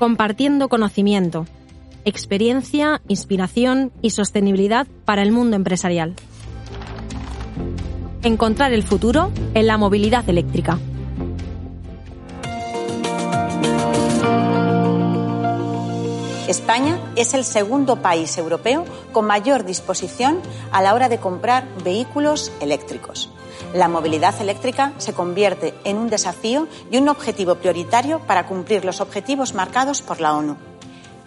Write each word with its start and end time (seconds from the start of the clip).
compartiendo 0.00 0.70
conocimiento, 0.70 1.46
experiencia, 2.06 3.02
inspiración 3.06 3.92
y 4.00 4.10
sostenibilidad 4.10 4.86
para 5.04 5.20
el 5.20 5.30
mundo 5.30 5.56
empresarial. 5.56 6.14
Encontrar 8.22 8.72
el 8.72 8.82
futuro 8.82 9.30
en 9.52 9.66
la 9.66 9.76
movilidad 9.76 10.26
eléctrica. 10.26 10.78
España 16.48 16.98
es 17.14 17.34
el 17.34 17.44
segundo 17.44 17.96
país 17.96 18.38
europeo 18.38 18.86
con 19.12 19.26
mayor 19.26 19.66
disposición 19.66 20.40
a 20.72 20.80
la 20.80 20.94
hora 20.94 21.10
de 21.10 21.18
comprar 21.18 21.68
vehículos 21.84 22.50
eléctricos. 22.62 23.28
La 23.74 23.88
movilidad 23.88 24.40
eléctrica 24.40 24.92
se 24.98 25.12
convierte 25.12 25.74
en 25.84 25.96
un 25.96 26.10
desafío 26.10 26.66
y 26.90 26.98
un 26.98 27.08
objetivo 27.08 27.56
prioritario 27.56 28.20
para 28.20 28.46
cumplir 28.46 28.84
los 28.84 29.00
objetivos 29.00 29.54
marcados 29.54 30.02
por 30.02 30.20
la 30.20 30.34
ONU. 30.34 30.56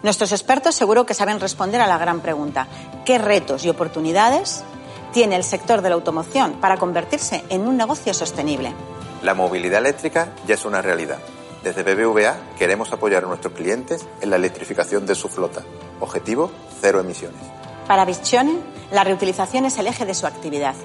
Nuestros 0.04 0.34
expertos 0.34 0.76
seguro 0.76 1.06
que 1.06 1.14
saben 1.14 1.40
responder 1.40 1.80
a 1.80 1.88
la 1.88 1.98
gran 1.98 2.20
pregunta, 2.20 2.68
¿qué 3.06 3.18
retos 3.18 3.64
y 3.64 3.70
oportunidades 3.70 4.64
tiene 5.14 5.38
el 5.38 5.46
sector 5.46 5.82
de 5.82 5.90
la 5.90 5.96
automoción 5.96 6.54
para 6.60 6.78
convertirse 6.78 7.44
en 7.50 7.68
un 7.68 7.78
negocio 7.78 8.14
sostenible? 8.14 8.74
La 9.22 9.34
movilidad 9.34 9.80
eléctrica 9.80 10.34
ya 10.46 10.56
es 10.56 10.66
una 10.66 10.82
realidad. 10.82 11.20
Desde 11.64 11.84
BBVA 11.84 12.36
queremos 12.60 12.92
apoyar 12.92 13.24
a 13.24 13.28
nuestros 13.28 13.54
clientes 13.54 14.06
en 14.20 14.30
la 14.30 14.36
electrificación 14.36 15.06
de 15.06 15.16
su 15.16 15.30
flota. 15.30 15.62
Objetivo, 16.02 16.52
cero 16.82 17.00
emisiones. 17.00 17.40
Para 17.88 18.04
Visione, 18.04 18.58
la 18.92 19.06
reutilización 19.06 19.64
es 19.64 19.78
el 19.78 19.88
eje 19.88 20.06
de 20.06 20.14
su 20.14 20.28
actividad. 20.28 20.76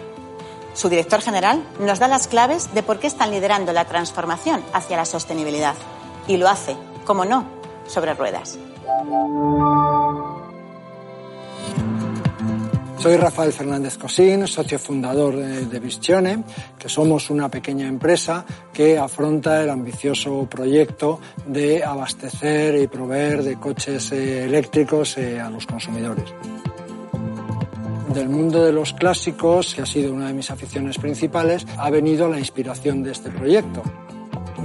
Su 0.78 0.88
director 0.88 1.20
general 1.20 1.64
nos 1.80 1.98
da 1.98 2.06
las 2.06 2.28
claves 2.28 2.72
de 2.72 2.84
por 2.84 3.00
qué 3.00 3.08
están 3.08 3.32
liderando 3.32 3.72
la 3.72 3.86
transformación 3.86 4.62
hacia 4.72 4.96
la 4.96 5.06
sostenibilidad. 5.06 5.74
Y 6.28 6.36
lo 6.36 6.48
hace, 6.48 6.76
como 7.04 7.24
no, 7.24 7.48
sobre 7.88 8.14
ruedas. 8.14 8.56
Soy 12.96 13.16
Rafael 13.16 13.52
Fernández 13.52 13.98
Cosín, 13.98 14.46
socio 14.46 14.78
fundador 14.78 15.34
de 15.34 15.80
Visione, 15.80 16.44
que 16.78 16.88
somos 16.88 17.28
una 17.28 17.48
pequeña 17.48 17.88
empresa 17.88 18.44
que 18.72 18.96
afronta 18.96 19.60
el 19.64 19.70
ambicioso 19.70 20.46
proyecto 20.48 21.18
de 21.44 21.82
abastecer 21.82 22.76
y 22.76 22.86
proveer 22.86 23.42
de 23.42 23.58
coches 23.58 24.12
eh, 24.12 24.44
eléctricos 24.44 25.18
eh, 25.18 25.40
a 25.40 25.50
los 25.50 25.66
consumidores. 25.66 26.32
Del 28.12 28.28
mundo 28.28 28.64
de 28.64 28.72
los 28.72 28.94
clásicos, 28.94 29.74
que 29.74 29.82
ha 29.82 29.86
sido 29.86 30.12
una 30.12 30.28
de 30.28 30.34
mis 30.34 30.50
aficiones 30.50 30.98
principales, 30.98 31.66
ha 31.76 31.90
venido 31.90 32.28
la 32.28 32.38
inspiración 32.38 33.02
de 33.02 33.12
este 33.12 33.30
proyecto. 33.30 33.82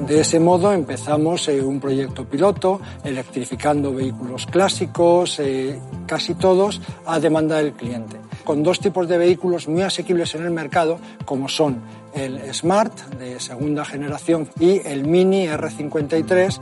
De 0.08 0.22
ese 0.22 0.40
modo 0.40 0.74
empezamos 0.74 1.48
eh, 1.48 1.62
un 1.62 1.80
proyecto 1.80 2.26
piloto, 2.26 2.82
electrificando 3.04 3.94
vehículos 3.94 4.48
clásicos, 4.48 5.40
eh, 5.40 5.80
casi 6.08 6.34
todos 6.36 6.82
a 7.06 7.20
demanda 7.20 7.58
del 7.58 7.74
cliente, 7.74 8.18
con 8.44 8.64
dos 8.64 8.80
tipos 8.80 9.08
de 9.08 9.18
vehículos 9.18 9.68
muy 9.68 9.84
asequibles 9.84 10.34
en 10.36 10.44
el 10.44 10.52
mercado, 10.52 11.00
como 11.26 11.48
son 11.48 11.82
el 12.14 12.54
Smart 12.54 12.94
de 13.18 13.40
segunda 13.40 13.86
generación 13.86 14.50
y 14.60 14.82
el 14.86 15.06
Mini 15.06 15.46
R53 15.48 16.60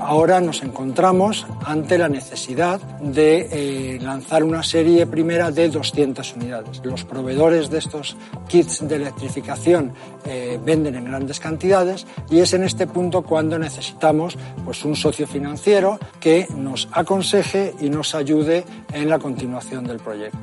ahora 0.00 0.40
nos 0.40 0.62
encontramos 0.62 1.46
ante 1.64 1.98
la 1.98 2.08
necesidad 2.08 2.80
de 3.00 3.48
eh, 3.50 3.98
lanzar 4.00 4.44
una 4.44 4.62
serie 4.62 5.06
primera 5.06 5.50
de 5.50 5.68
200 5.68 6.36
unidades. 6.36 6.80
Los 6.84 7.04
proveedores 7.04 7.70
de 7.70 7.78
estos 7.78 8.16
kits 8.48 8.86
de 8.86 8.96
electrificación 8.96 9.92
eh, 10.24 10.58
venden 10.64 10.96
en 10.96 11.04
grandes 11.04 11.40
cantidades 11.40 12.06
y 12.30 12.40
es 12.40 12.52
en 12.52 12.64
este 12.64 12.86
punto 12.86 13.22
cuando 13.22 13.58
necesitamos 13.58 14.36
pues, 14.64 14.84
un 14.84 14.96
socio 14.96 15.26
financiero 15.26 15.98
que 16.18 16.46
nos 16.56 16.88
aconseje 16.92 17.74
y 17.80 17.90
nos 17.90 18.14
ayude 18.14 18.64
en 18.92 19.08
la 19.08 19.18
continuación 19.18 19.84
del 19.84 19.98
proyecto. 19.98 20.38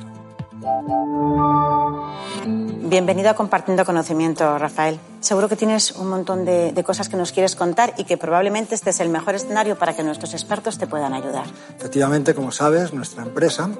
Bienvenido 2.46 3.30
a 3.30 3.34
Compartiendo 3.34 3.84
Conocimiento, 3.84 4.58
Rafael. 4.58 4.98
Seguro 5.20 5.48
que 5.48 5.56
tienes 5.56 5.92
un 5.92 6.08
montón 6.08 6.44
de, 6.44 6.72
cosas 6.84 7.08
que 7.08 7.16
nos 7.16 7.32
quieres 7.32 7.56
contar 7.56 7.92
y 7.98 8.04
que 8.04 8.16
probablemente 8.16 8.74
este 8.74 8.90
es 8.90 9.00
el 9.00 9.08
mejor 9.08 9.34
escenario 9.34 9.76
para 9.76 9.94
que 9.94 10.02
nuestros 10.02 10.32
expertos 10.32 10.78
te 10.78 10.86
puedan 10.86 11.12
ayudar. 11.12 11.46
Efectivamente, 11.76 12.34
como 12.34 12.52
sabes, 12.52 12.94
nuestra 12.94 13.24
empresa 13.24 13.70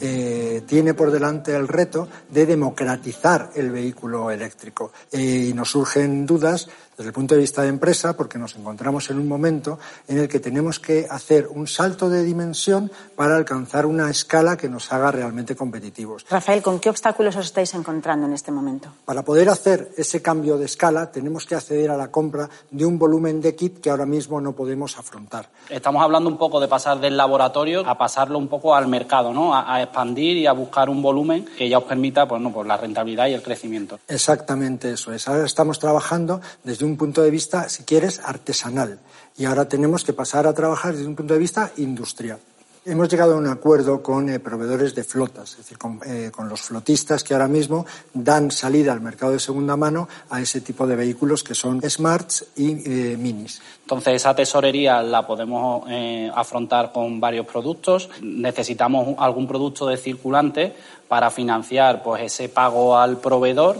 eh, 0.00 0.62
tiene 0.66 0.94
por 0.94 1.10
delante 1.10 1.54
el 1.54 1.68
reto 1.68 2.08
de 2.28 2.46
democratizar 2.46 3.50
el 3.54 3.70
vehículo 3.70 4.30
eléctrico 4.30 4.92
eh, 5.12 5.48
y 5.50 5.54
nos 5.54 5.70
surgen 5.70 6.26
dudas 6.26 6.68
desde 6.98 7.10
el 7.10 7.14
punto 7.14 7.36
de 7.36 7.40
vista 7.40 7.62
de 7.62 7.68
empresa, 7.68 8.16
porque 8.16 8.38
nos 8.38 8.56
encontramos 8.56 9.08
en 9.10 9.20
un 9.20 9.28
momento 9.28 9.78
en 10.08 10.18
el 10.18 10.28
que 10.28 10.40
tenemos 10.40 10.80
que 10.80 11.06
hacer 11.08 11.46
un 11.46 11.68
salto 11.68 12.10
de 12.10 12.24
dimensión 12.24 12.90
para 13.14 13.36
alcanzar 13.36 13.86
una 13.86 14.10
escala 14.10 14.56
que 14.56 14.68
nos 14.68 14.92
haga 14.92 15.12
realmente 15.12 15.54
competitivos. 15.54 16.26
Rafael, 16.28 16.60
¿con 16.60 16.80
qué 16.80 16.90
obstáculos 16.90 17.36
os 17.36 17.46
estáis 17.46 17.72
encontrando 17.74 18.26
en 18.26 18.32
este 18.32 18.50
momento? 18.50 18.92
Para 19.04 19.22
poder 19.22 19.48
hacer 19.48 19.92
ese 19.96 20.20
cambio 20.20 20.58
de 20.58 20.64
escala, 20.64 20.87
tenemos 21.12 21.46
que 21.46 21.54
acceder 21.54 21.90
a 21.90 21.96
la 21.96 22.10
compra 22.10 22.48
de 22.70 22.84
un 22.84 22.98
volumen 22.98 23.40
de 23.40 23.54
kit 23.54 23.80
que 23.80 23.90
ahora 23.90 24.06
mismo 24.06 24.40
no 24.40 24.52
podemos 24.52 24.98
afrontar. 24.98 25.50
Estamos 25.68 26.02
hablando 26.02 26.28
un 26.28 26.38
poco 26.38 26.60
de 26.60 26.68
pasar 26.68 27.00
del 27.00 27.16
laboratorio 27.16 27.86
a 27.86 27.96
pasarlo 27.96 28.38
un 28.38 28.48
poco 28.48 28.74
al 28.74 28.88
mercado, 28.88 29.32
¿no? 29.32 29.54
A, 29.54 29.82
expandir 29.82 30.36
y 30.36 30.46
a 30.46 30.52
buscar 30.52 30.88
un 30.88 31.02
volumen 31.02 31.46
que 31.56 31.68
ya 31.68 31.78
os 31.78 31.84
permita, 31.84 32.26
pues, 32.26 32.40
no, 32.40 32.52
pues 32.52 32.66
la 32.66 32.76
rentabilidad 32.76 33.28
y 33.28 33.34
el 33.34 33.42
crecimiento. 33.42 33.98
Exactamente 34.08 34.92
eso 34.92 35.12
es. 35.12 35.28
Ahora 35.28 35.44
estamos 35.44 35.78
trabajando 35.78 36.40
desde 36.64 36.84
un 36.84 36.96
punto 36.96 37.22
de 37.22 37.30
vista, 37.30 37.68
si 37.68 37.84
quieres, 37.84 38.20
artesanal. 38.24 38.98
Y 39.36 39.44
ahora 39.44 39.68
tenemos 39.68 40.04
que 40.04 40.12
pasar 40.12 40.46
a 40.46 40.54
trabajar 40.54 40.94
desde 40.94 41.06
un 41.06 41.14
punto 41.14 41.34
de 41.34 41.40
vista 41.40 41.70
industrial. 41.76 42.38
Hemos 42.88 43.10
llegado 43.10 43.34
a 43.34 43.36
un 43.36 43.46
acuerdo 43.46 44.02
con 44.02 44.30
eh, 44.30 44.40
proveedores 44.40 44.94
de 44.94 45.04
flotas, 45.04 45.50
es 45.50 45.56
decir, 45.58 45.76
eh, 46.06 46.30
con, 46.32 46.48
los 46.48 46.62
flotistas 46.62 47.22
que 47.22 47.34
ahora 47.34 47.46
mismo 47.46 47.84
dan 48.14 48.50
salida 48.50 48.94
al 48.94 49.02
mercado 49.02 49.32
de 49.32 49.40
segunda 49.40 49.76
mano 49.76 50.08
a 50.30 50.40
ese 50.40 50.62
tipo 50.62 50.86
de 50.86 50.96
vehículos 50.96 51.44
que 51.44 51.54
son 51.54 51.82
smarts 51.82 52.46
y 52.56 52.70
eh, 52.90 53.16
minis. 53.18 53.60
Entonces, 53.82 54.14
esa 54.14 54.34
tesorería 54.34 55.02
la 55.02 55.26
podemos 55.26 55.84
afrontar 56.34 56.90
con 56.90 57.20
varios 57.20 57.44
productos. 57.44 58.08
Necesitamos 58.22 59.16
algún 59.18 59.46
producto 59.46 59.86
de 59.86 59.98
circulante 59.98 60.72
para 61.08 61.30
financiar 61.30 62.02
pues, 62.02 62.22
ese 62.22 62.48
pago 62.48 62.96
al 62.96 63.18
proveedor 63.18 63.76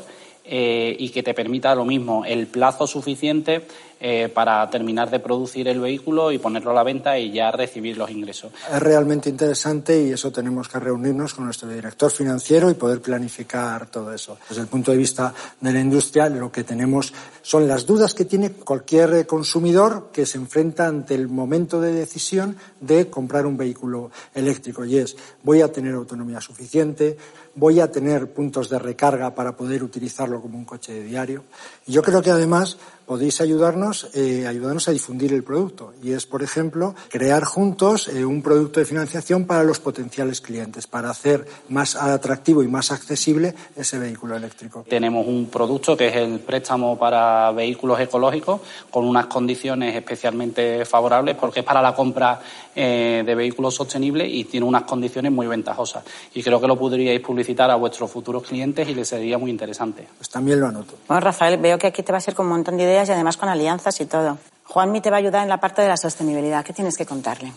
y 0.51 1.11
que 1.11 1.23
te 1.23 1.35
permita 1.35 1.75
lo 1.75 1.85
mismo, 1.85 2.25
el 2.25 2.47
plazo 2.47 2.87
suficiente 2.87 3.67
eh, 4.01 4.29
para 4.29 4.69
terminar 4.71 5.11
de 5.11 5.19
producir 5.19 5.67
el 5.67 5.81
vehículo 5.81 6.31
y 6.31 6.39
ponerlo 6.39 6.71
a 6.71 6.75
la 6.75 6.83
venta 6.85 7.19
y 7.19 7.33
ya 7.33 7.51
recibir 7.51 7.97
los 7.97 8.11
ingresos. 8.11 8.53
Es 8.73 8.81
realmente 8.81 9.29
interesante 9.29 10.01
y 10.01 10.13
eso 10.13 10.31
tenemos 10.31 10.69
que 10.69 10.79
reunirnos 10.79 11.35
con 11.35 11.47
nuestro 11.47 11.69
director 11.69 12.11
financiero 12.11 12.71
y 12.71 12.75
poder 12.75 13.01
planificar 13.01 13.87
todo 13.87 14.13
eso. 14.13 14.39
Desde 14.49 14.63
el 14.63 14.69
punto 14.69 14.93
de 14.93 14.99
vista 14.99 15.35
de 15.61 15.73
la 15.73 15.81
industria, 15.81 16.29
lo 16.29 16.53
que 16.53 16.65
tenemos 16.65 17.13
son 17.43 17.67
las 17.67 17.87
dudas 17.87 18.15
que 18.15 18.25
tiene 18.25 18.53
cualquier 18.53 19.27
consumidor 19.27 20.11
que 20.13 20.27
se 20.27 20.39
enfrenta 20.39 20.87
ante 20.87 21.15
el 21.15 21.29
momento 21.29 21.81
de 21.81 21.93
decisión 21.93 22.57
de 22.81 23.09
comprar 23.09 23.47
un 23.47 23.57
vehículo 23.57 24.11
eléctrico 24.35 24.85
y 24.85 24.99
es 24.99 25.17
voy 25.43 25.63
a 25.63 25.73
tener 25.73 25.95
autonomía 25.95 26.41
suficiente, 26.41 27.17
voy 27.55 27.81
a 27.81 27.91
tener 27.91 28.31
puntos 28.33 28.69
de 28.69 28.79
recarga 28.79 29.35
para 29.35 29.57
poder 29.57 29.83
utilizarlo 29.83 30.41
como 30.41 30.59
un 30.59 30.65
coche 30.65 30.93
de 30.93 31.05
diario. 31.05 31.45
Y 31.87 31.93
yo 31.93 32.03
creo 32.03 32.23
que 32.23 32.31
además 32.31 32.79
podéis 33.09 33.41
ayudarnos, 33.41 34.11
eh, 34.15 34.47
ayudarnos 34.47 34.87
a 34.87 34.93
difundir 34.93 35.33
el 35.33 35.43
producto. 35.43 35.95
Y 36.03 36.13
es, 36.13 36.27
por 36.27 36.43
ejemplo, 36.43 36.95
crear 37.09 37.43
juntos 37.43 38.07
eh, 38.09 38.23
un 38.23 38.43
producto 38.43 38.81
de 38.81 38.87
financiación 38.87 39.47
para 39.47 39.65
los 39.65 39.81
potenciales 39.81 40.43
clientes, 40.43 40.87
para 40.87 41.09
hacer 41.09 41.47
más 41.71 41.97
atractivo 41.97 42.63
y 42.63 42.69
más 42.69 42.93
accesible 42.93 43.55
ese 43.75 43.99
vehículo 43.99 44.37
eléctrico. 44.37 44.85
Tenemos 44.87 45.27
un 45.27 45.47
producto 45.47 45.97
que 45.97 46.09
es 46.09 46.17
el 46.17 46.39
préstamo 46.41 46.99
para 46.99 47.51
vehículos 47.53 47.99
ecológicos 47.99 48.61
con 48.91 49.07
unas 49.07 49.27
condiciones 49.27 49.97
especialmente 49.97 50.85
favorables 50.85 51.35
porque 51.37 51.61
es 51.61 51.67
para 51.67 51.81
la 51.81 51.95
compra 51.95 52.39
eh, 52.77 53.23
de 53.25 53.35
vehículos 53.35 53.75
sostenibles 53.75 54.29
y 54.31 54.45
tiene 54.45 54.67
unas 54.67 54.83
condiciones 54.83 55.33
muy 55.33 55.47
ventajosas. 55.47 56.05
Y 56.35 56.43
creo 56.43 56.61
que 56.61 56.67
lo 56.67 56.79
podríais 56.79 57.21
publicitar 57.21 57.71
a 57.71 57.77
vuestros 57.77 58.11
futuros 58.11 58.43
clientes 58.43 58.87
y 58.87 58.95
les 58.95 59.09
sería 59.09 59.39
muy 59.39 59.51
interesante. 59.51 60.07
Pues 60.19 60.29
también 60.29 60.61
lo 60.61 60.69
anoto. 60.69 60.95
Bueno, 61.09 61.21
Rafael, 61.21 61.57
veo 61.57 61.79
que 61.79 61.87
aquí 61.87 62.03
te 62.03 62.13
va 62.13 62.19
a 62.19 62.21
ser 62.21 62.35
con 62.35 62.47
un 62.47 62.53
montón 62.53 62.77
de 62.77 62.85
ideas 62.85 62.98
y 63.07 63.13
además 63.13 63.37
con 63.37 63.49
alianzas 63.49 64.01
y 64.01 64.07
todo. 64.07 64.39
Juanmi 64.65 65.01
te 65.01 65.11
va 65.11 65.17
a 65.17 65.19
ayudar 65.21 65.43
en 65.43 65.49
la 65.49 65.61
parte 65.61 65.83
de 65.83 65.89
la 65.89 65.97
sostenibilidad. 65.97 66.65
¿Qué 66.65 66.73
tienes 66.73 66.97
que 66.97 67.07
contarle? 67.07 67.53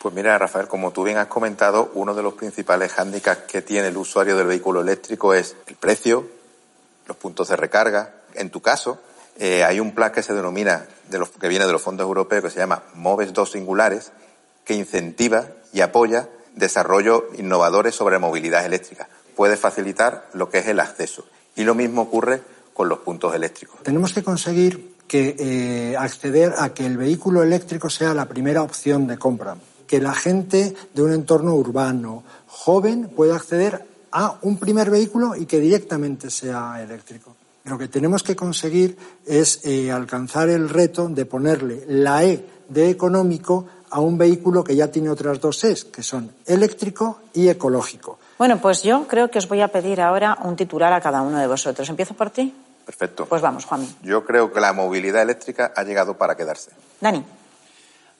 Pues 0.00 0.14
mira, 0.14 0.36
Rafael, 0.38 0.66
como 0.66 0.90
tú 0.90 1.04
bien 1.04 1.18
has 1.18 1.28
comentado, 1.28 1.92
uno 1.94 2.14
de 2.14 2.22
los 2.22 2.34
principales 2.34 2.92
hándicaps 2.92 3.42
que 3.42 3.62
tiene 3.62 3.88
el 3.88 3.96
usuario 3.96 4.36
del 4.36 4.46
vehículo 4.46 4.80
eléctrico 4.80 5.34
es 5.34 5.54
el 5.68 5.76
precio, 5.76 6.26
los 7.06 7.16
puntos 7.16 7.48
de 7.48 7.56
recarga. 7.56 8.14
En 8.34 8.50
tu 8.50 8.60
caso, 8.60 8.98
eh, 9.38 9.62
hay 9.62 9.78
un 9.78 9.94
plan 9.94 10.10
que 10.10 10.22
se 10.22 10.34
denomina, 10.34 10.86
de 11.08 11.18
los, 11.18 11.30
que 11.30 11.48
viene 11.48 11.66
de 11.66 11.72
los 11.72 11.82
fondos 11.82 12.04
europeos, 12.04 12.42
que 12.42 12.50
se 12.50 12.58
llama 12.58 12.82
MOVES 12.94 13.32
2 13.32 13.52
Singulares, 13.52 14.12
que 14.64 14.74
incentiva 14.74 15.46
y 15.72 15.82
apoya 15.82 16.28
desarrollos 16.54 17.22
innovadores 17.34 17.94
sobre 17.94 18.18
movilidad 18.18 18.64
eléctrica. 18.64 19.08
Puede 19.36 19.56
facilitar 19.56 20.28
lo 20.32 20.50
que 20.50 20.58
es 20.58 20.66
el 20.66 20.80
acceso. 20.80 21.24
Y 21.54 21.64
lo 21.64 21.74
mismo 21.74 22.02
ocurre 22.02 22.42
con 22.72 22.88
los 22.88 22.98
puntos 22.98 23.34
eléctricos. 23.34 23.82
Tenemos 23.82 24.12
que 24.12 24.22
conseguir 24.22 24.92
que 25.06 25.36
eh, 25.38 25.96
acceder 25.96 26.54
a 26.56 26.72
que 26.72 26.86
el 26.86 26.96
vehículo 26.96 27.42
eléctrico 27.42 27.90
sea 27.90 28.14
la 28.14 28.26
primera 28.26 28.62
opción 28.62 29.06
de 29.06 29.18
compra, 29.18 29.56
que 29.86 30.00
la 30.00 30.14
gente 30.14 30.74
de 30.94 31.02
un 31.02 31.12
entorno 31.12 31.54
urbano 31.54 32.22
joven 32.46 33.10
pueda 33.14 33.36
acceder 33.36 33.84
a 34.10 34.38
un 34.42 34.58
primer 34.58 34.90
vehículo 34.90 35.36
y 35.36 35.46
que 35.46 35.60
directamente 35.60 36.30
sea 36.30 36.82
eléctrico. 36.82 37.36
Lo 37.64 37.78
que 37.78 37.88
tenemos 37.88 38.22
que 38.22 38.34
conseguir 38.34 38.96
es 39.26 39.64
eh, 39.64 39.92
alcanzar 39.92 40.48
el 40.48 40.68
reto 40.68 41.08
de 41.08 41.26
ponerle 41.26 41.84
la 41.86 42.24
E 42.24 42.44
de 42.68 42.90
económico 42.90 43.66
a 43.90 44.00
un 44.00 44.16
vehículo 44.16 44.64
que 44.64 44.74
ya 44.74 44.90
tiene 44.90 45.10
otras 45.10 45.40
dos 45.40 45.62
E's, 45.64 45.84
que 45.84 46.02
son 46.02 46.30
eléctrico 46.46 47.20
y 47.34 47.48
ecológico. 47.48 48.18
Bueno, 48.42 48.58
pues 48.58 48.82
yo 48.82 49.06
creo 49.06 49.30
que 49.30 49.38
os 49.38 49.46
voy 49.46 49.60
a 49.60 49.68
pedir 49.68 50.00
ahora 50.00 50.36
un 50.42 50.56
titular 50.56 50.92
a 50.92 51.00
cada 51.00 51.22
uno 51.22 51.38
de 51.38 51.46
vosotros. 51.46 51.88
¿Empiezo 51.88 52.14
por 52.14 52.30
ti? 52.30 52.52
Perfecto. 52.84 53.24
Pues 53.26 53.40
vamos, 53.40 53.64
Juan. 53.66 53.86
Yo 54.02 54.24
creo 54.24 54.52
que 54.52 54.58
la 54.58 54.72
movilidad 54.72 55.22
eléctrica 55.22 55.72
ha 55.76 55.84
llegado 55.84 56.18
para 56.18 56.36
quedarse. 56.36 56.72
Dani. 57.00 57.22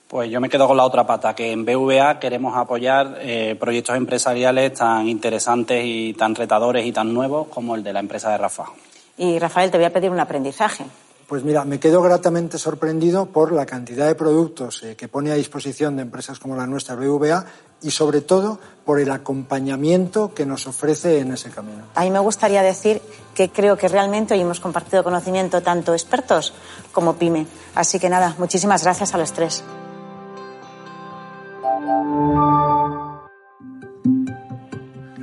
Pues 0.07 0.31
yo 0.31 0.41
me 0.41 0.49
quedo 0.49 0.69
con 0.69 0.77
la 0.77 0.85
otra 0.85 1.05
pata, 1.05 1.35
que 1.35 1.51
en 1.51 1.65
BVA 1.65 2.21
queremos 2.21 2.57
apoyar 2.57 3.17
eh, 3.19 3.57
proyectos 3.59 3.97
empresariales 3.97 4.75
tan 4.75 5.09
interesantes 5.09 5.83
y 5.85 6.15
tan 6.15 6.37
retadores 6.37 6.87
y 6.87 6.93
tan 6.93 7.13
nuevos 7.13 7.49
como 7.49 7.75
el 7.75 7.83
de 7.83 7.93
la 7.93 7.99
empresa 7.99 8.31
de 8.31 8.39
Rafa. 8.39 8.67
Y 9.19 9.41
Rafael, 9.41 9.73
te 9.73 9.77
voy 9.77 9.87
a 9.87 9.93
pedir 9.93 10.11
un 10.11 10.21
aprendizaje. 10.21 10.85
Pues 11.33 11.45
mira, 11.45 11.65
me 11.65 11.81
quedo 11.81 12.03
gratamente 12.03 12.59
sorprendido 12.59 13.25
por 13.25 13.53
la 13.53 13.65
cantidad 13.65 14.07
de 14.07 14.15
productos 14.15 14.83
eh, 14.83 14.97
que 14.97 15.09
pone 15.09 15.33
a 15.33 15.35
disposición 15.35 15.97
de 15.97 16.03
empresas 16.03 16.39
como 16.39 16.57
la 16.57 16.67
nuestra 16.67 16.95
BVA 16.95 17.47
y 17.81 17.91
sobre 17.91 18.21
todo 18.21 18.61
por 18.85 19.01
el 19.01 19.11
acompañamiento 19.11 20.35
que 20.35 20.45
nos 20.45 20.67
ofrece 20.67 21.21
en 21.21 21.33
ese 21.33 21.49
camino. 21.49 21.85
A 21.95 22.03
mí 22.03 22.11
me 22.11 22.19
gustaría 22.19 22.61
decir 22.61 23.01
que 23.35 23.49
creo 23.49 23.79
que 23.79 23.89
realmente 23.89 24.35
hoy 24.35 24.43
hemos 24.43 24.61
compartido 24.61 25.03
conocimiento 25.03 25.63
tanto 25.63 25.95
expertos 25.95 26.53
como 26.93 27.15
pyme. 27.15 27.47
Así 27.75 27.99
que 27.99 28.11
nada, 28.11 28.35
muchísimas 28.37 28.83
gracias 28.83 29.15
a 29.15 29.17
los 29.17 29.33
tres. 29.33 29.65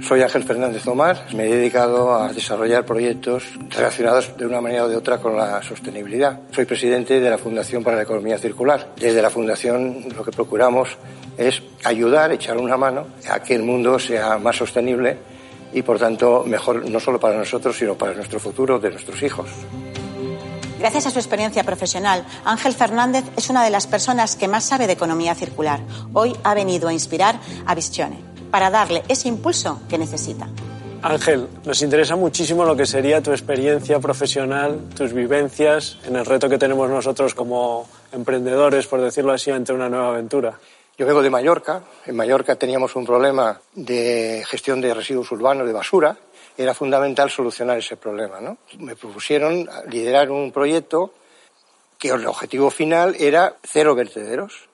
Soy 0.10 0.24
Ángel 0.24 0.44
Fernández 0.44 0.88
Omar, 0.88 1.28
me 1.36 1.46
he 1.46 1.56
dedicado 1.56 2.16
a 2.16 2.34
desarrollar 2.34 2.84
proyectos 2.84 3.44
relacionados 3.70 4.36
de 4.36 4.48
una 4.48 4.60
manera 4.60 4.86
o 4.86 4.88
de 4.88 4.96
otra 4.96 5.20
con 5.20 5.38
la 5.38 5.62
sostenibilidad. 5.62 6.40
Soy 6.52 6.66
presidente 6.66 7.20
de 7.20 7.30
la 7.30 7.38
Fundación 7.38 7.84
para 7.84 7.96
la 7.96 8.02
Economía 8.02 8.40
Circular. 8.40 8.96
Desde 8.96 9.22
la 9.22 9.30
Fundación 9.30 10.08
lo 10.18 10.24
que 10.24 10.32
procuramos 10.32 10.98
es 11.38 11.62
ayudar, 11.84 12.32
echar 12.32 12.58
una 12.58 12.76
mano 12.76 13.06
a 13.30 13.44
que 13.44 13.54
el 13.54 13.62
mundo 13.62 14.00
sea 14.00 14.40
más 14.40 14.56
sostenible 14.56 15.16
y 15.74 15.84
por 15.84 16.00
tanto 16.00 16.44
mejor 16.44 16.90
no 16.90 17.00
solo 17.00 17.20
para 17.20 17.38
nosotros, 17.38 17.78
sino 17.78 17.94
para 17.94 18.16
nuestro 18.16 18.40
futuro, 18.40 18.80
de 18.80 18.90
nuestros 18.90 19.22
hijos. 19.22 19.48
Gracias 20.80 21.06
a 21.06 21.12
su 21.12 21.20
experiencia 21.20 21.64
profesional, 21.64 22.26
Ángel 22.46 22.74
Fernández 22.74 23.26
es 23.38 23.52
una 23.52 23.64
de 23.64 23.70
las 23.70 23.86
personas 23.86 24.36
que 24.36 24.48
más 24.48 24.64
sabe 24.64 24.88
de 24.88 24.94
economía 24.94 25.36
circular. 25.36 25.82
Hoy 26.14 26.36
ha 26.44 26.56
venido 26.56 26.88
a 26.88 26.94
inspirar 26.94 27.40
a 27.68 27.76
Visione 27.76 28.39
para 28.52 28.70
darle 28.70 29.04
ese 29.08 29.28
impulso 29.28 29.82
que 29.90 29.98
necesita. 29.98 30.48
Ángel, 31.02 31.48
nos 31.64 31.82
interesa 31.82 32.16
muchísimo 32.16 32.66
lo 32.66 32.76
que 32.76 32.86
sería 32.86 33.22
tu 33.22 33.32
experiencia 33.32 34.00
profesional, 34.00 34.90
tus 34.96 35.14
vivencias 35.14 35.98
en 36.06 36.18
el 36.18 36.26
reto 36.26 36.50
que 36.50 36.58
tenemos 36.58 36.90
nosotros 36.90 37.34
como 37.34 37.88
emprendedores, 38.12 38.86
por 38.88 39.00
decirlo 39.00 39.32
así, 39.32 39.50
ante 39.50 39.72
una 39.72 39.88
nueva 39.88 40.10
aventura. 40.10 40.60
Yo 40.98 41.06
vengo 41.06 41.22
de 41.22 41.30
Mallorca. 41.30 41.82
En 42.06 42.18
Mallorca 42.18 42.58
teníamos 42.58 42.96
un 42.98 43.06
problema 43.06 43.62
de 43.74 44.44
gestión 44.46 44.82
de 44.82 44.94
residuos 44.94 45.32
urbanos 45.32 45.66
de 45.66 45.72
basura. 45.72 46.18
Era 46.58 46.74
fundamental 46.74 47.30
solucionar 47.30 47.78
ese 47.78 47.96
problema. 47.96 48.42
¿no? 48.42 48.58
Me 48.80 48.98
propusieron 48.98 49.70
liderar 49.90 50.30
un 50.30 50.52
proyecto 50.52 51.14
que 51.98 52.10
el 52.10 52.28
objetivo 52.28 52.70
final 52.70 53.16
era 53.18 53.56
cero 53.64 53.96
vertederos, 53.96 54.70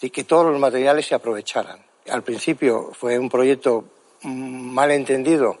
y 0.00 0.10
que 0.10 0.24
todos 0.24 0.46
los 0.46 0.60
materiales 0.60 1.06
se 1.06 1.14
aprovecharan. 1.14 1.80
Al 2.08 2.22
principio 2.22 2.90
fue 2.92 3.18
un 3.18 3.28
proyecto 3.28 3.84
mal 4.22 4.90
entendido 4.90 5.58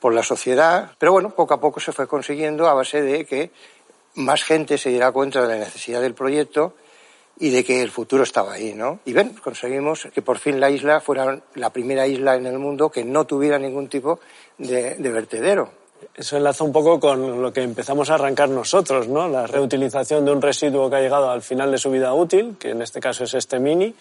por 0.00 0.14
la 0.14 0.22
sociedad, 0.22 0.92
pero 0.98 1.12
bueno, 1.12 1.30
poco 1.30 1.54
a 1.54 1.60
poco 1.60 1.80
se 1.80 1.92
fue 1.92 2.06
consiguiendo 2.06 2.68
a 2.68 2.74
base 2.74 3.02
de 3.02 3.24
que 3.24 3.50
más 4.14 4.42
gente 4.44 4.78
se 4.78 4.90
diera 4.90 5.12
cuenta 5.12 5.42
de 5.42 5.48
la 5.48 5.64
necesidad 5.64 6.00
del 6.00 6.14
proyecto 6.14 6.74
y 7.38 7.50
de 7.50 7.64
que 7.64 7.82
el 7.82 7.90
futuro 7.90 8.22
estaba 8.22 8.54
ahí, 8.54 8.74
¿no? 8.74 9.00
Y 9.04 9.12
ven, 9.12 9.34
conseguimos 9.34 10.08
que 10.12 10.22
por 10.22 10.38
fin 10.38 10.58
la 10.60 10.70
isla 10.70 11.00
fuera 11.00 11.40
la 11.54 11.70
primera 11.70 12.06
isla 12.06 12.34
en 12.34 12.46
el 12.46 12.58
mundo 12.58 12.90
que 12.90 13.04
no 13.04 13.26
tuviera 13.26 13.58
ningún 13.58 13.88
tipo 13.88 14.20
de, 14.58 14.96
de 14.96 15.10
vertedero. 15.10 15.70
Eso 16.14 16.36
enlaza 16.36 16.64
un 16.64 16.72
poco 16.72 17.00
con 17.00 17.42
lo 17.42 17.52
que 17.52 17.62
empezamos 17.62 18.10
a 18.10 18.14
arrancar 18.14 18.48
nosotros, 18.48 19.08
¿no? 19.08 19.28
La 19.28 19.46
reutilización 19.46 20.24
de 20.24 20.32
un 20.32 20.42
residuo 20.42 20.88
que 20.90 20.96
ha 20.96 21.00
llegado 21.00 21.30
al 21.30 21.42
final 21.42 21.70
de 21.70 21.78
su 21.78 21.90
vida 21.90 22.12
útil, 22.14 22.56
que 22.58 22.70
en 22.70 22.82
este 22.82 23.00
caso 23.00 23.24
es 23.24 23.34
este 23.34 23.58
mini, 23.58 23.94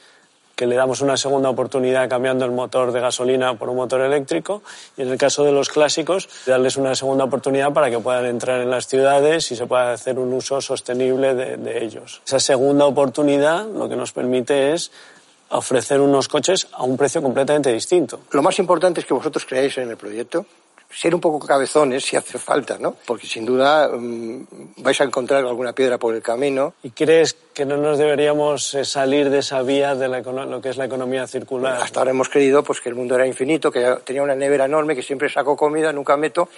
que 0.57 0.65
le 0.65 0.75
damos 0.75 1.01
una 1.01 1.15
segunda 1.17 1.51
oportunidad 1.51 2.09
cambiando 2.09 2.43
el 2.43 2.51
motor 2.51 2.91
de 2.91 2.99
gasolina 2.99 3.53
por 3.59 3.69
un 3.69 3.75
motor 3.75 4.01
eléctrico 4.01 4.63
y 4.97 5.03
en 5.03 5.09
el 5.09 5.17
caso 5.17 5.43
de 5.43 5.51
los 5.51 5.69
clásicos 5.69 6.27
darles 6.47 6.77
una 6.77 6.95
segunda 6.95 7.25
oportunidad 7.25 7.71
para 7.71 7.91
que 7.91 7.99
puedan 7.99 8.25
entrar 8.25 8.59
en 8.61 8.71
las 8.71 8.87
ciudades 8.87 9.51
y 9.51 9.55
se 9.55 9.67
pueda 9.67 9.93
hacer 9.93 10.17
un 10.17 10.33
uso 10.33 10.59
sostenible 10.59 11.35
de, 11.35 11.85
ellos. 11.85 12.23
Esa 12.25 12.39
segunda 12.39 12.85
oportunidad 12.85 13.67
lo 13.67 13.87
que 13.87 13.95
nos 13.95 14.11
permite 14.11 14.73
es 14.73 14.91
ofrecer 15.49 16.01
unos 16.01 16.27
coches 16.27 16.67
a 16.71 16.83
un 16.83 16.97
precio 16.97 17.21
completamente 17.21 17.71
distinto. 17.71 18.21
Lo 18.31 18.41
más 18.41 18.57
importante 18.57 19.01
es 19.01 19.05
que 19.05 19.13
vosotros 19.13 19.45
creáis 19.45 19.77
en 19.77 19.91
el 19.91 19.97
proyecto, 19.97 20.47
ser 20.89 21.13
un 21.13 21.21
poco 21.21 21.45
cabezones 21.45 22.05
si 22.05 22.15
hace 22.15 22.39
falta, 22.39 22.77
¿no? 22.79 22.95
Porque 23.05 23.27
sin 23.27 23.45
duda 23.45 23.89
mmm, 23.89 24.45
vais 24.77 24.99
a 25.01 25.03
encontrar 25.03 25.45
alguna 25.45 25.73
piedra 25.73 25.97
por 25.97 26.15
el 26.15 26.21
camino. 26.21 26.73
¿Y 26.83 26.91
crees 26.91 27.35
que 27.53 27.65
no 27.65 27.77
nos 27.77 27.97
deberíamos 27.97 28.73
eh, 28.73 28.85
salir 28.85 29.29
de 29.29 29.39
esa 29.39 29.61
vía 29.61 29.95
de 29.95 30.07
la, 30.07 30.21
lo 30.21 30.61
que 30.61 30.69
es 30.69 30.77
la 30.77 30.85
economía 30.85 31.27
circular? 31.27 31.81
Hasta 31.81 31.99
ahora 31.99 32.11
hemos 32.11 32.29
creído 32.29 32.63
pues, 32.63 32.81
que 32.81 32.89
el 32.89 32.95
mundo 32.95 33.15
era 33.15 33.27
infinito, 33.27 33.71
que 33.71 33.97
tenía 34.03 34.23
una 34.23 34.35
nevera 34.35 34.65
enorme, 34.65 34.95
que 34.95 35.03
siempre 35.03 35.29
saco 35.29 35.55
comida, 35.55 35.91
nunca 35.91 36.15
meto. 36.17 36.49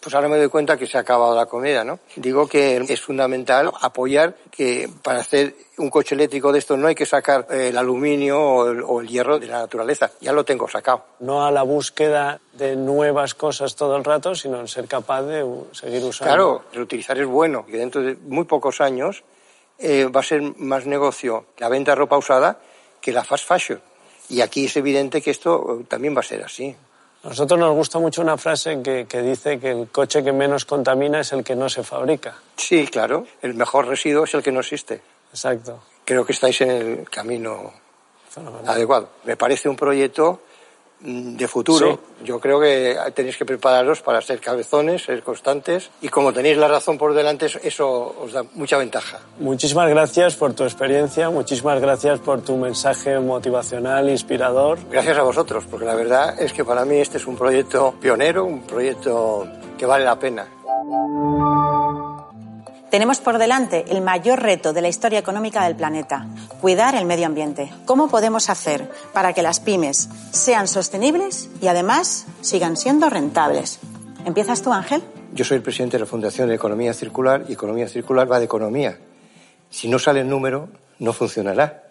Pues 0.00 0.14
ahora 0.14 0.28
me 0.28 0.36
doy 0.36 0.48
cuenta 0.48 0.76
que 0.76 0.86
se 0.86 0.98
ha 0.98 1.00
acabado 1.00 1.34
la 1.34 1.46
comida, 1.46 1.84
¿no? 1.84 2.00
Digo 2.16 2.46
que 2.46 2.76
es 2.76 3.00
fundamental 3.00 3.70
apoyar 3.80 4.34
que 4.50 4.90
para 5.02 5.20
hacer 5.20 5.54
un 5.78 5.88
coche 5.88 6.14
eléctrico 6.14 6.52
de 6.52 6.58
estos 6.58 6.78
no 6.78 6.88
hay 6.88 6.94
que 6.94 7.06
sacar 7.06 7.46
el 7.50 7.78
aluminio 7.78 8.38
o 8.38 8.70
el, 8.70 8.82
o 8.82 9.00
el, 9.00 9.08
hierro 9.08 9.38
de 9.38 9.46
la 9.46 9.60
naturaleza. 9.60 10.10
Ya 10.20 10.32
lo 10.32 10.44
tengo 10.44 10.68
sacado. 10.68 11.04
No 11.20 11.46
a 11.46 11.50
la 11.50 11.62
búsqueda 11.62 12.40
de 12.52 12.76
nuevas 12.76 13.34
cosas 13.34 13.74
todo 13.74 13.96
el 13.96 14.04
rato, 14.04 14.34
sino 14.34 14.60
en 14.60 14.68
ser 14.68 14.86
capaz 14.86 15.22
de 15.22 15.46
seguir 15.72 16.04
usando. 16.04 16.34
Claro, 16.34 16.64
reutilizar 16.72 17.18
es 17.18 17.26
bueno, 17.26 17.64
que 17.64 17.78
dentro 17.78 18.02
de 18.02 18.16
muy 18.16 18.44
pocos 18.44 18.80
años 18.80 19.22
eh, 19.78 20.04
va 20.06 20.20
a 20.20 20.24
ser 20.24 20.42
más 20.58 20.84
negocio 20.84 21.46
la 21.58 21.68
venta 21.68 21.92
de 21.92 21.96
ropa 21.96 22.18
usada 22.18 22.58
que 23.00 23.12
la 23.12 23.24
fast 23.24 23.46
fashion. 23.46 23.80
Y 24.28 24.42
aquí 24.42 24.66
es 24.66 24.76
evidente 24.76 25.22
que 25.22 25.30
esto 25.30 25.82
también 25.88 26.14
va 26.14 26.20
a 26.20 26.24
ser 26.24 26.42
así. 26.44 26.76
A 27.22 27.28
nosotros 27.28 27.58
nos 27.60 27.74
gusta 27.74 27.98
mucho 27.98 28.22
una 28.22 28.38
frase 28.38 28.80
que, 28.82 29.06
que, 29.06 29.20
dice 29.20 29.60
que 29.60 29.72
el 29.72 29.88
coche 29.88 30.24
que 30.24 30.32
menos 30.32 30.64
contamina 30.64 31.20
es 31.20 31.32
el 31.32 31.44
que 31.44 31.54
no 31.54 31.68
se 31.68 31.82
fabrica. 31.82 32.34
Sí, 32.56 32.86
claro. 32.86 33.26
El 33.42 33.54
mejor 33.54 33.86
residuo 33.88 34.24
es 34.24 34.32
el 34.34 34.42
que 34.42 34.50
no 34.50 34.60
existe. 34.60 35.02
Exacto. 35.30 35.82
Creo 36.04 36.24
que 36.24 36.32
estáis 36.32 36.60
en 36.62 36.70
el 36.70 37.10
camino 37.10 37.72
Fenomenal. 38.30 38.74
adecuado. 38.74 39.10
Me 39.24 39.36
parece 39.36 39.68
un 39.68 39.76
proyecto 39.76 40.40
de 41.00 41.48
futuro. 41.48 41.92
Sí. 41.92 42.24
Yo 42.24 42.38
creo 42.40 42.60
que 42.60 42.96
tenéis 43.14 43.36
que 43.36 43.44
prepararos 43.44 44.02
para 44.02 44.20
ser 44.20 44.40
cabezones, 44.40 45.02
ser 45.04 45.22
constantes 45.22 45.90
y 46.02 46.08
como 46.08 46.32
tenéis 46.32 46.58
la 46.58 46.68
razón 46.68 46.98
por 46.98 47.14
delante, 47.14 47.46
eso 47.62 48.14
os 48.20 48.32
da 48.32 48.44
mucha 48.54 48.76
ventaja. 48.76 49.20
Muchísimas 49.38 49.88
gracias 49.88 50.36
por 50.36 50.52
tu 50.52 50.64
experiencia, 50.64 51.30
muchísimas 51.30 51.80
gracias 51.80 52.20
por 52.20 52.42
tu 52.42 52.56
mensaje 52.56 53.18
motivacional, 53.18 54.10
inspirador. 54.10 54.78
Gracias 54.90 55.16
a 55.16 55.22
vosotros, 55.22 55.64
porque 55.70 55.86
la 55.86 55.94
verdad 55.94 56.40
es 56.40 56.52
que 56.52 56.64
para 56.64 56.84
mí 56.84 56.96
este 56.96 57.16
es 57.16 57.26
un 57.26 57.36
proyecto 57.36 57.94
pionero, 58.00 58.44
un 58.44 58.62
proyecto 58.62 59.46
que 59.78 59.86
vale 59.86 60.04
la 60.04 60.18
pena. 60.18 60.46
Tenemos 62.90 63.20
por 63.20 63.38
delante 63.38 63.84
el 63.88 64.02
mayor 64.02 64.42
reto 64.42 64.72
de 64.72 64.82
la 64.82 64.88
historia 64.88 65.20
económica 65.20 65.64
del 65.64 65.76
planeta, 65.76 66.26
cuidar 66.60 66.96
el 66.96 67.04
medio 67.04 67.26
ambiente. 67.26 67.72
¿Cómo 67.84 68.08
podemos 68.08 68.50
hacer 68.50 68.90
para 69.12 69.32
que 69.32 69.44
las 69.44 69.60
pymes 69.60 70.08
sean 70.32 70.66
sostenibles 70.66 71.48
y 71.62 71.68
además 71.68 72.26
sigan 72.40 72.76
siendo 72.76 73.08
rentables? 73.08 73.78
¿Empiezas 74.24 74.62
tú, 74.62 74.72
Ángel? 74.72 75.04
Yo 75.32 75.44
soy 75.44 75.58
el 75.58 75.62
presidente 75.62 75.98
de 75.98 76.00
la 76.00 76.06
Fundación 76.06 76.48
de 76.48 76.56
Economía 76.56 76.92
Circular 76.92 77.44
y 77.48 77.52
Economía 77.52 77.88
Circular 77.88 78.30
va 78.30 78.40
de 78.40 78.46
economía. 78.46 78.98
Si 79.70 79.86
no 79.86 80.00
sale 80.00 80.22
el 80.22 80.28
número, 80.28 80.68
no 80.98 81.12
funcionará. 81.12 81.84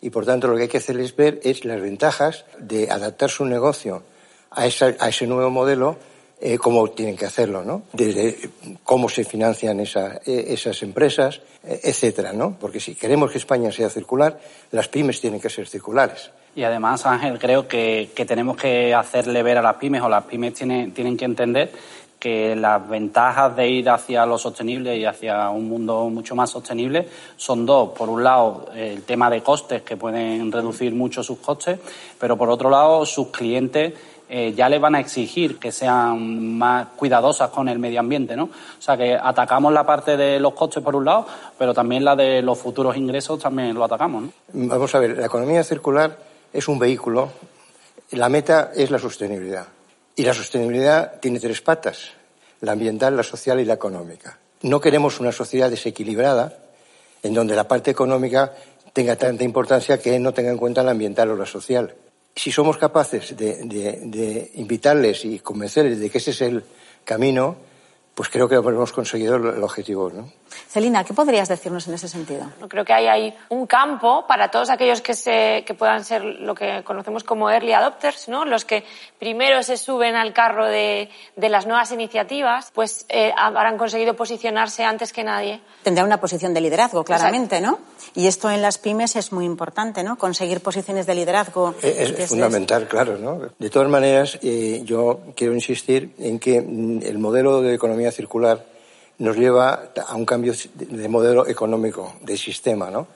Y 0.00 0.08
por 0.08 0.24
tanto, 0.24 0.48
lo 0.48 0.56
que 0.56 0.62
hay 0.62 0.68
que 0.68 0.78
hacer 0.78 0.98
es 1.00 1.14
ver 1.14 1.38
es 1.42 1.66
las 1.66 1.82
ventajas 1.82 2.46
de 2.58 2.90
adaptar 2.90 3.28
su 3.28 3.44
negocio 3.44 4.04
a, 4.50 4.66
esa, 4.66 4.94
a 5.00 5.10
ese 5.10 5.26
nuevo 5.26 5.50
modelo 5.50 5.98
eh, 6.38 6.58
cómo 6.58 6.88
tienen 6.88 7.16
que 7.16 7.24
hacerlo, 7.24 7.64
¿no? 7.64 7.84
Desde 7.94 8.36
cómo 8.84 9.08
se 9.08 9.24
financian 9.24 9.80
eh, 9.80 9.86
esas 10.26 10.82
empresas, 10.82 11.40
eh, 11.64 11.80
etcétera, 11.84 12.34
¿no? 12.34 12.56
Porque 12.60 12.78
si 12.78 12.94
queremos 12.94 13.30
que 13.30 13.38
España 13.38 13.72
sea 13.72 13.88
circular, 13.88 14.38
las 14.70 14.88
pymes 14.88 15.20
tienen 15.20 15.40
que 15.40 15.48
ser 15.48 15.66
circulares. 15.66 16.30
Y 16.54 16.62
además, 16.62 17.06
Ángel, 17.06 17.38
creo 17.38 17.66
que, 17.66 18.10
que 18.14 18.26
tenemos 18.26 18.58
que 18.58 18.92
hacerle 18.92 19.42
ver 19.42 19.56
a 19.56 19.62
las 19.62 19.76
pymes 19.76 20.02
o 20.02 20.10
las 20.10 20.24
pymes 20.24 20.52
tienen, 20.52 20.92
tienen 20.92 21.16
que 21.16 21.24
entender 21.24 21.70
que 22.18 22.56
las 22.56 22.86
ventajas 22.88 23.54
de 23.56 23.68
ir 23.68 23.88
hacia 23.88 24.26
lo 24.26 24.36
sostenible 24.36 24.96
y 24.96 25.04
hacia 25.04 25.48
un 25.50 25.68
mundo 25.68 26.08
mucho 26.08 26.34
más 26.34 26.50
sostenible 26.50 27.08
son 27.36 27.64
dos. 27.64 27.90
Por 27.90 28.08
un 28.08 28.24
lado, 28.24 28.66
el 28.74 29.02
tema 29.04 29.30
de 29.30 29.42
costes, 29.42 29.82
que 29.82 29.96
pueden 29.96 30.50
reducir 30.50 30.94
mucho 30.94 31.22
sus 31.22 31.38
costes, 31.38 31.78
pero 32.18 32.36
por 32.36 32.48
otro 32.50 32.70
lado, 32.70 33.04
sus 33.06 33.28
clientes 33.28 33.92
eh, 34.28 34.52
ya 34.56 34.68
les 34.68 34.80
van 34.80 34.94
a 34.94 35.00
exigir 35.00 35.58
que 35.58 35.70
sean 35.70 36.56
más 36.56 36.88
cuidadosas 36.96 37.50
con 37.50 37.68
el 37.68 37.78
medio 37.78 38.00
ambiente, 38.00 38.34
¿no? 38.34 38.44
O 38.44 38.82
sea 38.82 38.96
que 38.96 39.14
atacamos 39.14 39.72
la 39.72 39.86
parte 39.86 40.16
de 40.16 40.40
los 40.40 40.52
costes 40.54 40.82
por 40.82 40.96
un 40.96 41.04
lado, 41.04 41.26
pero 41.58 41.72
también 41.72 42.04
la 42.04 42.16
de 42.16 42.42
los 42.42 42.58
futuros 42.58 42.96
ingresos 42.96 43.38
también 43.40 43.74
lo 43.74 43.84
atacamos, 43.84 44.24
¿no? 44.24 44.32
Vamos 44.52 44.94
a 44.94 44.98
ver, 44.98 45.16
la 45.16 45.26
economía 45.26 45.62
circular 45.62 46.18
es 46.52 46.66
un 46.68 46.78
vehículo, 46.78 47.30
la 48.10 48.28
meta 48.28 48.72
es 48.74 48.90
la 48.90 48.98
sostenibilidad. 48.98 49.66
Y 50.16 50.22
la 50.22 50.34
sostenibilidad 50.34 51.20
tiene 51.20 51.38
tres 51.38 51.60
patas, 51.60 52.12
la 52.62 52.72
ambiental, 52.72 53.16
la 53.16 53.22
social 53.22 53.60
y 53.60 53.64
la 53.64 53.74
económica. 53.74 54.38
No 54.62 54.80
queremos 54.80 55.20
una 55.20 55.30
sociedad 55.30 55.70
desequilibrada 55.70 56.56
en 57.22 57.34
donde 57.34 57.54
la 57.54 57.68
parte 57.68 57.90
económica 57.90 58.52
tenga 58.92 59.16
tanta 59.16 59.44
importancia 59.44 59.98
que 59.98 60.18
no 60.18 60.32
tenga 60.32 60.50
en 60.50 60.56
cuenta 60.56 60.82
la 60.82 60.92
ambiental 60.92 61.30
o 61.30 61.36
la 61.36 61.44
social. 61.44 61.94
Si 62.36 62.52
somos 62.52 62.76
capaces 62.76 63.36
de, 63.36 63.64
de 63.64 64.50
invitarles 64.54 65.24
y 65.24 65.38
convencerles 65.38 65.98
de 65.98 66.10
que 66.10 66.18
ese 66.18 66.30
es 66.30 66.42
el 66.42 66.62
camino, 67.02 67.56
pues 68.16 68.30
creo 68.30 68.48
que 68.48 68.54
hemos 68.54 68.92
conseguido 68.92 69.36
el 69.36 69.62
objetivo. 69.62 70.10
¿no? 70.10 70.32
Celina, 70.70 71.04
¿qué 71.04 71.12
podrías 71.12 71.48
decirnos 71.50 71.86
en 71.86 71.94
ese 71.94 72.08
sentido? 72.08 72.50
Creo 72.66 72.82
que 72.82 72.94
hay 72.94 73.06
ahí 73.08 73.34
un 73.50 73.66
campo 73.66 74.24
para 74.26 74.50
todos 74.50 74.70
aquellos 74.70 75.02
que, 75.02 75.12
se, 75.12 75.64
que 75.66 75.74
puedan 75.74 76.02
ser 76.02 76.24
lo 76.24 76.54
que 76.54 76.82
conocemos 76.82 77.24
como 77.24 77.50
early 77.50 77.74
adopters, 77.74 78.28
¿no? 78.28 78.46
los 78.46 78.64
que 78.64 78.84
primero 79.18 79.62
se 79.62 79.76
suben 79.76 80.16
al 80.16 80.32
carro 80.32 80.64
de, 80.64 81.10
de 81.36 81.48
las 81.50 81.66
nuevas 81.66 81.92
iniciativas, 81.92 82.70
pues 82.72 83.04
eh, 83.10 83.34
habrán 83.36 83.76
conseguido 83.76 84.16
posicionarse 84.16 84.82
antes 84.82 85.12
que 85.12 85.22
nadie. 85.22 85.60
Tendrán 85.82 86.06
una 86.06 86.18
posición 86.18 86.54
de 86.54 86.62
liderazgo, 86.62 87.04
claramente, 87.04 87.60
¿no? 87.60 87.80
Y 88.14 88.28
esto 88.28 88.50
en 88.50 88.62
las 88.62 88.78
pymes 88.78 89.14
es 89.16 89.30
muy 89.32 89.44
importante, 89.44 90.02
¿no? 90.02 90.16
Conseguir 90.16 90.60
posiciones 90.60 91.06
de 91.06 91.14
liderazgo. 91.14 91.74
Es, 91.82 92.10
es 92.10 92.28
fundamental, 92.30 92.88
claro, 92.88 93.18
¿no? 93.18 93.40
De 93.58 93.70
todas 93.70 93.88
maneras, 93.90 94.38
eh, 94.42 94.80
yo 94.84 95.20
quiero 95.34 95.52
insistir 95.52 96.14
en 96.18 96.38
que 96.38 96.62
mm, 96.62 97.02
el 97.02 97.18
modelo 97.18 97.60
de 97.60 97.74
economía 97.74 98.05
circular 98.12 98.64
nos 99.18 99.36
lleva 99.36 99.92
a 100.06 100.14
un 100.14 100.26
cambio 100.26 100.52
de 100.74 101.08
modelo 101.08 101.46
económico, 101.46 102.14
de 102.22 102.36
sistema, 102.36 102.90
¿no? 102.90 103.06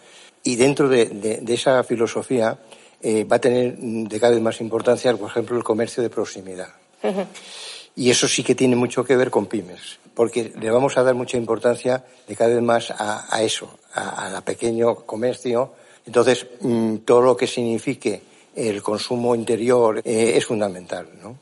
Y 0.43 0.57
dentro 0.57 0.89
de, 0.89 1.07
de, 1.07 1.37
de 1.39 1.55
esa 1.55 1.83
filosofía 1.85 2.59
eh, 3.03 3.25
va 3.25 3.37
a 3.37 3.41
tener 3.41 3.77
de 3.77 4.21
cada 4.21 4.33
vez 4.33 4.43
más 4.43 4.61
importancia, 4.61 5.15
por 5.17 5.29
ejemplo, 5.29 5.57
el 5.57 5.65
comercio 5.65 6.03
de 6.03 6.09
proximidad. 6.09 6.69
Uh 7.03 7.09
-huh. 7.09 7.27
Y 7.97 8.09
eso 8.09 8.27
sí 8.29 8.43
que 8.43 8.55
tiene 8.55 8.77
mucho 8.77 9.05
que 9.05 9.17
ver 9.17 9.31
con 9.31 9.47
pymes, 9.47 9.99
porque 10.15 10.53
le 10.59 10.71
vamos 10.71 10.97
a 10.97 11.03
dar 11.03 11.15
mucha 11.15 11.37
importancia 11.37 12.05
de 12.27 12.37
cada 12.37 12.55
vez 12.55 12.63
más 12.63 12.91
a, 12.91 13.27
a 13.29 13.43
eso, 13.43 13.69
a, 13.93 14.39
a 14.39 14.41
pequeño 14.41 14.95
comercio. 15.05 15.73
Entonces, 16.07 16.47
mmm, 16.61 16.97
todo 17.05 17.21
lo 17.21 17.37
que 17.37 17.47
signifique 17.47 18.23
el 18.57 18.81
consumo 18.83 19.35
interior 19.35 20.01
eh, 20.05 20.33
es 20.37 20.47
fundamental, 20.47 21.09
¿no? 21.23 21.37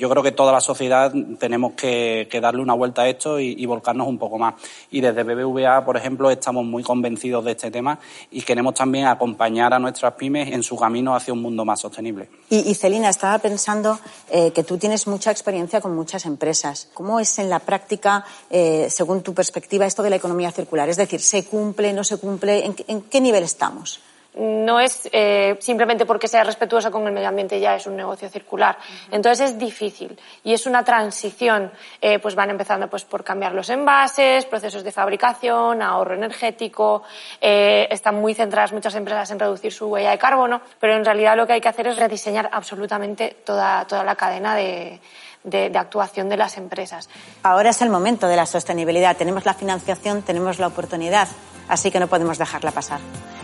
Yo 0.00 0.08
creo 0.08 0.22
que 0.22 0.32
toda 0.32 0.50
la 0.50 0.62
sociedad 0.62 1.12
tenemos 1.38 1.74
que, 1.74 2.26
darle 2.40 2.62
una 2.62 2.72
vuelta 2.72 3.02
a 3.02 3.08
esto 3.08 3.38
y, 3.38 3.66
volcarnos 3.66 4.08
un 4.08 4.16
poco 4.16 4.38
más. 4.38 4.54
Y 4.90 5.02
desde 5.02 5.22
BBVA, 5.22 5.84
por 5.84 5.98
ejemplo, 5.98 6.30
estamos 6.30 6.64
muy 6.64 6.82
convencidos 6.82 7.44
de 7.44 7.50
este 7.50 7.70
tema 7.70 7.98
y 8.30 8.40
queremos 8.40 8.72
también 8.72 9.06
acompañar 9.06 9.74
a 9.74 9.78
nuestras 9.78 10.14
pymes 10.14 10.52
en 10.52 10.62
su 10.62 10.74
camino 10.76 11.14
hacia 11.14 11.34
un 11.34 11.42
mundo 11.42 11.66
más 11.66 11.80
sostenible. 11.80 12.30
Y, 12.48 12.70
y 12.70 12.74
Celina, 12.74 13.10
estaba 13.10 13.38
pensando 13.40 14.00
eh, 14.30 14.52
que 14.52 14.64
tú 14.64 14.78
tienes 14.78 15.06
mucha 15.06 15.30
experiencia 15.30 15.82
con 15.82 15.94
muchas 15.94 16.24
empresas. 16.24 16.88
¿Cómo 16.94 17.20
es 17.20 17.38
en 17.38 17.50
la 17.50 17.58
práctica, 17.58 18.24
eh, 18.48 18.86
según 18.88 19.20
tu 19.20 19.34
perspectiva, 19.34 19.84
esto 19.84 20.02
de 20.02 20.08
la 20.08 20.16
economía 20.16 20.50
circular? 20.50 20.88
Es 20.88 20.96
decir, 20.96 21.20
¿se 21.20 21.44
cumple, 21.44 21.92
no 21.92 22.04
se 22.04 22.16
cumple? 22.16 22.64
¿En, 22.64 22.74
en 22.88 23.02
qué 23.02 23.20
nivel 23.20 23.44
estamos? 23.44 24.00
No 24.34 24.78
es 24.78 25.08
eh, 25.12 25.56
simplemente 25.60 26.06
porque 26.06 26.28
sea 26.28 26.44
respetuosa 26.44 26.90
con 26.90 27.06
el 27.06 27.12
medio 27.12 27.28
ambiente 27.28 27.58
ya 27.58 27.74
es 27.74 27.86
un 27.86 27.96
negocio 27.96 28.28
circular. 28.28 28.78
Entonces 29.10 29.50
es 29.50 29.58
difícil 29.58 30.18
y 30.44 30.52
es 30.52 30.66
una 30.66 30.84
transición. 30.84 31.72
Eh, 32.00 32.18
pues 32.18 32.34
van 32.34 32.50
empezando 32.50 32.88
pues 32.88 33.04
por 33.04 33.24
cambiar 33.24 33.52
los 33.52 33.68
envases, 33.70 34.44
procesos 34.46 34.84
de 34.84 34.92
fabricación, 34.92 35.82
ahorro 35.82 36.14
energético. 36.14 37.02
Eh, 37.40 37.88
están 37.90 38.16
muy 38.16 38.34
centradas 38.34 38.72
muchas 38.72 38.94
empresas 38.94 39.30
en 39.30 39.38
reducir 39.38 39.72
su 39.72 39.86
huella 39.86 40.10
de 40.10 40.18
carbono, 40.18 40.60
pero 40.78 40.94
en 40.94 41.04
realidad 41.04 41.36
lo 41.36 41.46
que 41.46 41.54
hay 41.54 41.60
que 41.60 41.68
hacer 41.68 41.88
es 41.88 41.96
rediseñar 41.96 42.48
absolutamente 42.52 43.36
toda, 43.44 43.84
toda 43.86 44.04
la 44.04 44.14
cadena 44.14 44.54
de, 44.54 45.00
de, 45.42 45.70
de, 45.70 45.78
actuación 45.78 46.28
de 46.28 46.36
las 46.36 46.56
empresas. 46.56 47.08
Ahora 47.42 47.70
es 47.70 47.82
el 47.82 47.90
momento 47.90 48.28
de 48.28 48.36
la 48.36 48.46
sostenibilidad. 48.46 49.16
Tenemos 49.16 49.44
la 49.44 49.54
financiación, 49.54 50.22
tenemos 50.22 50.58
la 50.58 50.68
oportunidad, 50.68 51.28
así 51.68 51.90
que 51.90 51.98
no 51.98 52.06
podemos 52.06 52.38
dejarla 52.38 52.70
pasar. 52.70 53.00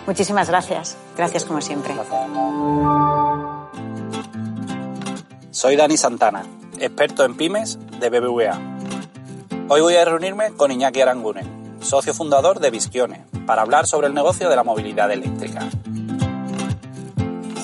Muchísimas 0.07 0.49
gracias. 0.49 0.97
Gracias 1.17 1.45
como 1.45 1.61
siempre. 1.61 1.95
Soy 5.51 5.77
Dani 5.77 5.97
Santana, 5.97 6.45
experto 6.79 7.25
en 7.25 7.37
pymes 7.37 7.79
de 7.99 8.11
BBVA. 8.11 8.61
Hoy 9.69 9.81
voy 9.81 9.97
a 9.97 10.05
reunirme 10.05 10.53
con 10.53 10.71
Iñaki 10.71 11.01
Arangunen, 11.01 11.79
socio 11.81 12.15
fundador 12.15 12.61
de 12.61 12.71
Visquione, 12.71 13.25
para 13.47 13.63
hablar 13.63 13.87
sobre 13.87 14.07
el 14.07 14.15
negocio 14.15 14.49
de 14.49 14.57
la 14.57 14.63
movilidad 14.63 15.11
eléctrica. 15.11 15.69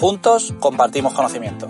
Juntos 0.01 0.53
compartimos 0.59 1.13
conocimiento. 1.13 1.69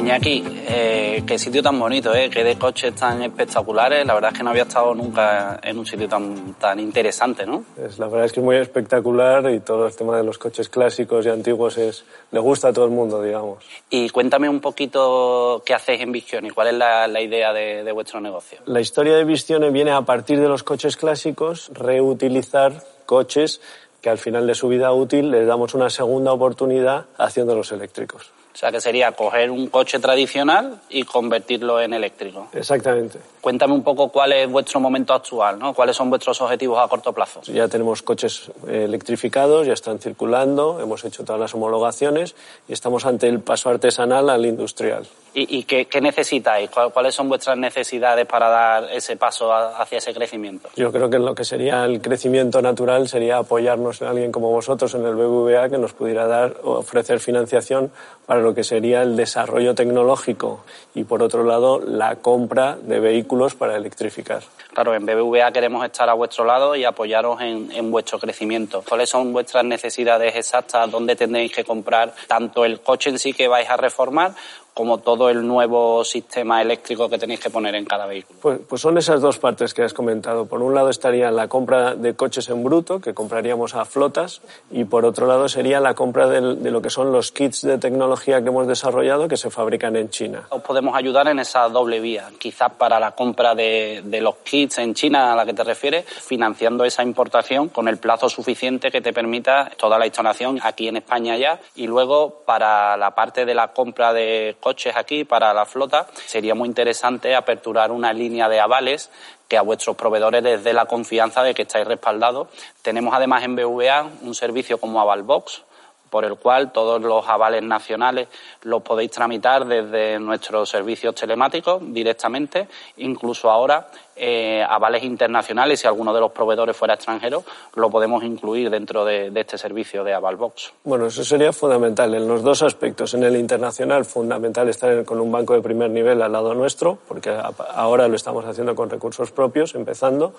Iñaki, 0.00 0.42
eh, 0.66 1.22
qué 1.26 1.38
sitio 1.38 1.62
tan 1.62 1.78
bonito, 1.78 2.14
¿eh? 2.14 2.30
Qué 2.30 2.42
de 2.42 2.56
coches 2.56 2.94
tan 2.94 3.22
espectaculares. 3.22 4.06
La 4.06 4.14
verdad 4.14 4.32
es 4.32 4.38
que 4.38 4.42
no 4.42 4.48
había 4.48 4.62
estado 4.62 4.94
nunca 4.94 5.60
en 5.62 5.78
un 5.78 5.84
sitio 5.84 6.08
tan, 6.08 6.54
tan 6.54 6.80
interesante, 6.80 7.44
¿no? 7.44 7.64
Es, 7.76 7.98
la 7.98 8.06
verdad 8.06 8.24
es 8.24 8.32
que 8.32 8.40
es 8.40 8.44
muy 8.44 8.56
espectacular 8.56 9.50
y 9.50 9.60
todo 9.60 9.86
el 9.86 9.94
tema 9.94 10.16
de 10.16 10.24
los 10.24 10.38
coches 10.38 10.70
clásicos 10.70 11.26
y 11.26 11.28
antiguos 11.28 11.76
es, 11.76 12.06
le 12.30 12.40
gusta 12.40 12.68
a 12.68 12.72
todo 12.72 12.86
el 12.86 12.92
mundo, 12.92 13.22
digamos. 13.22 13.62
Y 13.90 14.08
cuéntame 14.08 14.48
un 14.48 14.60
poquito 14.60 15.62
qué 15.66 15.74
hacéis 15.74 16.00
en 16.00 16.12
Vistione 16.12 16.48
y 16.48 16.50
cuál 16.50 16.68
es 16.68 16.74
la, 16.74 17.06
la 17.06 17.20
idea 17.20 17.52
de, 17.52 17.84
de, 17.84 17.92
vuestro 17.92 18.22
negocio. 18.22 18.58
La 18.64 18.80
historia 18.80 19.14
de 19.16 19.24
Vistione 19.24 19.70
viene 19.70 19.90
a 19.90 20.00
partir 20.00 20.40
de 20.40 20.48
los 20.48 20.62
coches 20.62 20.96
clásicos, 20.96 21.70
reutilizar 21.74 22.72
coches 23.04 23.60
que 24.00 24.08
al 24.08 24.16
final 24.16 24.46
de 24.46 24.54
su 24.54 24.68
vida 24.68 24.90
útil 24.94 25.30
les 25.30 25.46
damos 25.46 25.74
una 25.74 25.90
segunda 25.90 26.32
oportunidad 26.32 27.04
haciéndolos 27.18 27.70
eléctricos. 27.72 28.32
O 28.52 28.56
sea, 28.60 28.72
que 28.72 28.80
sería 28.80 29.12
coger 29.12 29.50
un 29.50 29.68
coche 29.68 29.98
tradicional 30.00 30.80
y 30.90 31.04
convertirlo 31.04 31.80
en 31.80 31.94
eléctrico. 31.94 32.48
Exactamente. 32.52 33.18
Cuéntame 33.40 33.72
un 33.72 33.82
poco 33.82 34.08
cuál 34.08 34.32
es 34.32 34.50
vuestro 34.50 34.80
momento 34.80 35.14
actual, 35.14 35.58
¿no? 35.58 35.72
¿Cuáles 35.72 35.96
son 35.96 36.10
vuestros 36.10 36.40
objetivos 36.40 36.78
a 36.78 36.88
corto 36.88 37.12
plazo? 37.12 37.40
Ya 37.42 37.68
tenemos 37.68 38.02
coches 38.02 38.50
electrificados, 38.68 39.66
ya 39.66 39.72
están 39.72 39.98
circulando, 39.98 40.80
hemos 40.80 41.04
hecho 41.04 41.24
todas 41.24 41.40
las 41.40 41.54
homologaciones 41.54 42.34
y 42.68 42.72
estamos 42.72 43.06
ante 43.06 43.28
el 43.28 43.40
paso 43.40 43.70
artesanal 43.70 44.28
al 44.28 44.44
industrial. 44.44 45.06
¿Y, 45.32 45.58
y 45.58 45.62
qué, 45.64 45.86
qué, 45.86 46.00
necesitáis? 46.00 46.70
¿Cuáles 46.70 47.14
son 47.14 47.28
vuestras 47.28 47.56
necesidades 47.56 48.26
para 48.26 48.48
dar 48.48 48.88
ese 48.92 49.16
paso 49.16 49.52
hacia 49.52 49.98
ese 49.98 50.12
crecimiento? 50.12 50.68
Yo 50.76 50.90
creo 50.90 51.08
que 51.08 51.18
lo 51.18 51.34
que 51.34 51.44
sería 51.44 51.84
el 51.84 52.00
crecimiento 52.00 52.60
natural 52.60 53.08
sería 53.08 53.38
apoyarnos 53.38 54.02
en 54.02 54.08
alguien 54.08 54.32
como 54.32 54.50
vosotros 54.50 54.94
en 54.94 55.06
el 55.06 55.14
BBVA 55.14 55.68
que 55.68 55.78
nos 55.78 55.92
pudiera 55.92 56.26
dar 56.26 56.56
ofrecer 56.64 57.20
financiación 57.20 57.92
para 58.26 58.40
lo 58.40 58.54
que 58.54 58.64
sería 58.64 59.02
el 59.02 59.16
desarrollo 59.16 59.74
tecnológico 59.74 60.64
y 60.94 61.04
por 61.04 61.22
otro 61.22 61.44
lado 61.44 61.80
la 61.80 62.16
compra 62.16 62.76
de 62.80 63.00
vehículos 63.00 63.54
para 63.54 63.76
electrificar. 63.76 64.42
Claro, 64.72 64.94
en 64.94 65.04
BBVA 65.04 65.52
queremos 65.52 65.84
estar 65.84 66.08
a 66.08 66.14
vuestro 66.14 66.44
lado 66.44 66.76
y 66.76 66.84
apoyaros 66.84 67.40
en, 67.40 67.70
en 67.72 67.90
vuestro 67.90 68.18
crecimiento. 68.18 68.84
¿Cuáles 68.88 69.10
son 69.10 69.32
vuestras 69.32 69.64
necesidades 69.64 70.34
exactas? 70.36 70.90
¿Dónde 70.90 71.16
tendréis 71.16 71.52
que 71.52 71.64
comprar 71.64 72.14
tanto 72.26 72.64
el 72.64 72.80
coche 72.80 73.10
en 73.10 73.18
sí 73.18 73.32
que 73.32 73.48
vais 73.48 73.68
a 73.68 73.76
reformar 73.76 74.32
como 74.74 74.98
todo 74.98 75.28
el 75.28 75.46
nuevo 75.46 76.04
sistema 76.04 76.62
eléctrico 76.62 77.08
que 77.08 77.18
tenéis 77.18 77.40
que 77.40 77.50
poner 77.50 77.74
en 77.74 77.84
cada 77.84 78.06
vehículo? 78.06 78.38
Pues, 78.40 78.60
pues, 78.68 78.80
son 78.80 78.98
esas 78.98 79.20
dos 79.20 79.38
partes 79.38 79.74
que 79.74 79.82
has 79.82 79.92
comentado. 79.92 80.46
Por 80.46 80.62
un 80.62 80.74
lado 80.74 80.88
estaría 80.88 81.30
la 81.30 81.48
compra 81.48 81.94
de 81.94 82.14
coches 82.14 82.48
en 82.48 82.62
bruto, 82.64 83.00
que 83.00 83.14
compraríamos 83.14 83.74
a 83.74 83.84
flotas, 83.84 84.40
y 84.70 84.84
por 84.84 85.04
otro 85.04 85.26
lado 85.26 85.48
sería 85.48 85.80
la 85.80 85.94
compra 85.94 86.28
de, 86.28 86.56
de 86.56 86.70
lo 86.70 86.82
que 86.82 86.90
son 86.90 87.12
los 87.12 87.32
kits 87.32 87.62
de 87.62 87.78
tecnología 87.78 88.42
que 88.42 88.48
hemos 88.48 88.66
desarrollado 88.66 89.28
que 89.28 89.36
se 89.36 89.50
fabrican 89.50 89.96
en 89.96 90.10
China. 90.10 90.46
Os 90.50 90.62
podemos 90.62 90.94
ayudar 90.94 91.28
en 91.28 91.38
esa 91.38 91.68
doble 91.68 92.00
vía, 92.00 92.30
quizás 92.38 92.72
para 92.72 93.00
la 93.00 93.12
compra 93.12 93.54
de, 93.54 94.02
de 94.04 94.20
los 94.20 94.36
kits 94.36 94.78
en 94.78 94.94
China 94.94 95.32
a 95.32 95.36
la 95.36 95.44
que 95.44 95.54
te 95.54 95.64
refieres, 95.64 96.04
financiando 96.06 96.84
esa 96.84 97.02
importación 97.02 97.68
con 97.68 97.88
el 97.88 97.98
plazo 97.98 98.28
suficiente 98.28 98.90
que 98.90 99.00
te 99.00 99.12
permita 99.12 99.70
toda 99.76 99.98
la 99.98 100.06
instalación 100.06 100.58
aquí 100.62 100.88
en 100.88 100.96
España 100.96 101.36
ya, 101.36 101.60
y 101.74 101.86
luego 101.86 102.42
para 102.46 102.96
la 102.96 103.14
parte 103.14 103.44
de 103.44 103.54
la 103.54 103.68
compra 103.68 104.12
de 104.12 104.56
coches 104.60 104.94
aquí 104.96 105.24
para 105.24 105.52
la 105.52 105.66
flota, 105.66 106.06
sería 106.26 106.54
muy 106.54 106.68
interesante 106.68 107.34
aperturar 107.34 107.90
una 107.90 108.12
línea 108.12 108.48
de 108.48 108.60
avales 108.60 109.10
que 109.48 109.56
a 109.56 109.62
vuestros 109.62 109.96
proveedores 109.96 110.42
les 110.44 110.62
dé 110.62 110.72
la 110.72 110.86
confianza 110.86 111.42
de 111.42 111.54
que 111.54 111.62
estáis 111.62 111.86
respaldados. 111.86 112.48
Tenemos 112.82 113.12
además 113.14 113.42
en 113.42 113.56
BVA 113.56 114.08
un 114.22 114.34
servicio 114.34 114.78
como 114.78 115.00
Avalbox 115.00 115.64
por 116.10 116.24
el 116.24 116.36
cual 116.36 116.72
todos 116.72 117.00
los 117.00 117.26
avales 117.28 117.62
nacionales 117.62 118.28
los 118.62 118.82
podéis 118.82 119.12
tramitar 119.12 119.64
desde 119.64 120.18
nuestros 120.18 120.68
servicios 120.68 121.14
telemáticos 121.14 121.80
directamente, 121.92 122.68
incluso 122.96 123.50
ahora 123.50 123.86
eh, 124.22 124.62
avales 124.62 125.02
internacionales, 125.02 125.80
si 125.80 125.86
alguno 125.86 126.12
de 126.12 126.20
los 126.20 126.30
proveedores 126.30 126.76
fuera 126.76 126.92
extranjero, 126.92 127.42
lo 127.74 127.88
podemos 127.88 128.22
incluir 128.22 128.68
dentro 128.68 129.02
de, 129.02 129.32
este 129.34 129.56
servicio 129.56 130.04
de 130.04 130.12
Avalbox. 130.12 130.74
Bueno, 130.84 131.06
eso 131.06 131.24
sería 131.24 131.54
fundamental 131.54 132.12
en 132.14 132.28
los 132.28 132.42
dos 132.42 132.62
aspectos. 132.62 133.14
En 133.14 133.24
el 133.24 133.34
internacional, 133.36 134.04
fundamental 134.04 134.68
estar 134.68 135.06
con 135.06 135.20
un 135.20 135.32
banco 135.32 135.54
de 135.54 135.62
primer 135.62 135.88
nivel 135.88 136.20
al 136.20 136.32
lado 136.32 136.52
nuestro, 136.52 136.98
porque 137.08 137.34
ahora 137.74 138.08
lo 138.08 138.16
estamos 138.16 138.44
haciendo 138.44 138.74
con 138.74 138.90
recursos 138.90 139.30
propios, 139.30 139.74
empezando, 139.74 140.34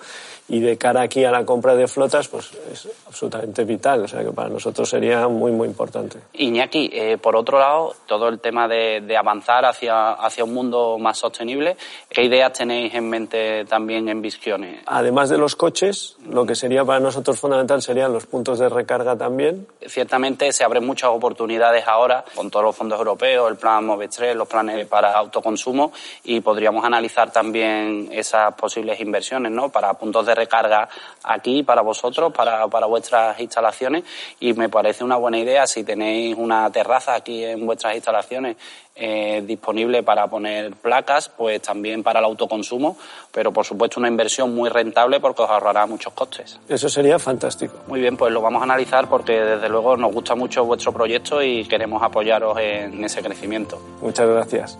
y 0.48 0.60
de 0.60 0.78
cara 0.78 1.02
aquí 1.02 1.24
a 1.24 1.32
la 1.32 1.44
compra 1.44 1.74
de 1.74 1.88
flotas, 1.88 2.28
pues 2.28 2.52
es 2.72 2.88
absolutamente 3.08 3.64
vital. 3.64 4.04
O 4.04 4.06
sea 4.06 4.22
que 4.22 4.30
para 4.30 4.48
nosotros 4.48 4.88
sería 4.88 5.26
muy, 5.26 5.50
muy 5.50 5.61
importante. 5.66 6.18
Iñaki, 6.34 6.90
eh, 6.92 7.18
por 7.18 7.36
otro 7.36 7.58
lado, 7.58 7.94
todo 8.06 8.28
el 8.28 8.40
tema 8.40 8.68
de, 8.68 9.00
de 9.00 9.16
avanzar 9.16 9.64
hacia, 9.64 10.12
hacia 10.12 10.44
un 10.44 10.54
mundo 10.54 10.98
más 10.98 11.18
sostenible, 11.18 11.76
¿qué 12.08 12.24
ideas 12.24 12.52
tenéis 12.52 12.94
en 12.94 13.08
mente 13.08 13.64
también 13.64 14.08
en 14.08 14.22
Visiones. 14.22 14.82
Además 14.86 15.28
de 15.28 15.38
los 15.38 15.56
coches, 15.56 16.16
lo 16.28 16.46
que 16.46 16.54
sería 16.54 16.84
para 16.84 17.00
nosotros 17.00 17.38
fundamental 17.38 17.82
serían 17.82 18.12
los 18.12 18.26
puntos 18.26 18.58
de 18.58 18.68
recarga 18.68 19.16
también. 19.16 19.66
Ciertamente 19.86 20.52
se 20.52 20.64
abren 20.64 20.86
muchas 20.86 21.10
oportunidades 21.10 21.86
ahora 21.86 22.24
con 22.34 22.50
todos 22.50 22.64
los 22.64 22.76
fondos 22.76 22.98
europeos, 22.98 23.50
el 23.50 23.56
plan 23.56 23.84
MOVES 23.84 24.20
los 24.34 24.48
planes 24.48 24.86
para 24.86 25.12
autoconsumo 25.12 25.92
y 26.24 26.40
podríamos 26.40 26.84
analizar 26.84 27.32
también 27.32 28.08
esas 28.12 28.54
posibles 28.54 29.00
inversiones 29.00 29.52
¿no? 29.52 29.70
para 29.70 29.94
puntos 29.94 30.26
de 30.26 30.34
recarga 30.34 30.88
aquí, 31.24 31.62
para 31.62 31.82
vosotros, 31.82 32.32
para, 32.32 32.68
para 32.68 32.86
vuestras 32.86 33.38
instalaciones 33.40 34.04
y 34.38 34.52
me 34.54 34.68
parece 34.68 35.02
una 35.02 35.16
buena 35.16 35.38
idea 35.38 35.51
si 35.66 35.84
tenéis 35.84 36.36
una 36.36 36.70
terraza 36.70 37.14
aquí 37.14 37.44
en 37.44 37.64
vuestras 37.66 37.94
instalaciones 37.94 38.56
eh, 38.94 39.42
disponible 39.46 40.02
para 40.02 40.26
poner 40.26 40.72
placas, 40.72 41.28
pues 41.28 41.62
también 41.62 42.02
para 42.02 42.18
el 42.18 42.26
autoconsumo, 42.26 42.96
pero 43.30 43.52
por 43.52 43.64
supuesto 43.64 43.98
una 43.98 44.08
inversión 44.08 44.54
muy 44.54 44.68
rentable 44.68 45.20
porque 45.20 45.42
os 45.42 45.50
ahorrará 45.50 45.86
muchos 45.86 46.12
costes. 46.12 46.58
Eso 46.68 46.88
sería 46.88 47.18
fantástico. 47.18 47.74
Muy 47.86 48.00
bien, 48.00 48.16
pues 48.16 48.32
lo 48.32 48.40
vamos 48.40 48.60
a 48.60 48.64
analizar 48.64 49.08
porque 49.08 49.32
desde 49.32 49.68
luego 49.68 49.96
nos 49.96 50.12
gusta 50.12 50.34
mucho 50.34 50.64
vuestro 50.64 50.92
proyecto 50.92 51.42
y 51.42 51.64
queremos 51.64 52.02
apoyaros 52.02 52.58
en 52.58 53.04
ese 53.04 53.22
crecimiento. 53.22 53.80
Muchas 54.00 54.28
gracias. 54.28 54.78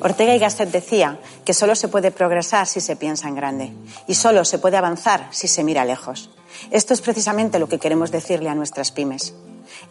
Ortega 0.00 0.34
y 0.34 0.38
Gasset 0.38 0.70
decía 0.70 1.18
que 1.44 1.54
solo 1.54 1.74
se 1.74 1.88
puede 1.88 2.10
progresar 2.10 2.66
si 2.66 2.80
se 2.80 2.96
piensa 2.96 3.28
en 3.28 3.34
grande 3.34 3.72
y 4.06 4.14
solo 4.14 4.44
se 4.44 4.58
puede 4.58 4.76
avanzar 4.76 5.28
si 5.30 5.48
se 5.48 5.64
mira 5.64 5.84
lejos. 5.84 6.30
Esto 6.70 6.94
es 6.94 7.00
precisamente 7.00 7.58
lo 7.58 7.68
que 7.68 7.78
queremos 7.78 8.10
decirle 8.10 8.48
a 8.48 8.54
nuestras 8.54 8.92
pymes 8.92 9.34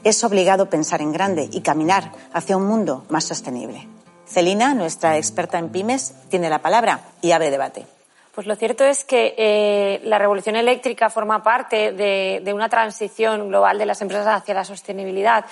es 0.03 0.23
obligado 0.23 0.69
pensar 0.69 1.01
en 1.01 1.11
grande 1.11 1.49
y 1.51 1.61
caminar 1.61 2.11
hacia 2.33 2.57
un 2.57 2.65
mundo 2.65 3.05
más 3.09 3.25
sostenible. 3.25 3.87
Celina, 4.27 4.73
nuestra 4.73 5.17
experta 5.17 5.57
en 5.57 5.69
pymes, 5.69 6.15
tiene 6.29 6.49
la 6.49 6.59
palabra 6.59 7.01
y 7.21 7.31
abre 7.31 7.51
debate. 7.51 7.85
Pues 8.33 8.47
lo 8.47 8.55
cierto 8.55 8.83
es 8.83 9.05
que 9.05 9.33
eh, 9.37 10.01
la 10.03 10.17
revolución 10.17 10.55
eléctrica 10.55 11.09
forma 11.09 11.41
parte 11.41 11.93
de, 11.93 12.53
una 12.53 12.67
transición 12.67 13.47
global 13.47 13.77
de 13.77 13.85
las 13.85 14.01
empresas 14.01 14.27
hacia 14.27 14.53
la 14.53 14.65
sostenibilidad. 14.65 15.45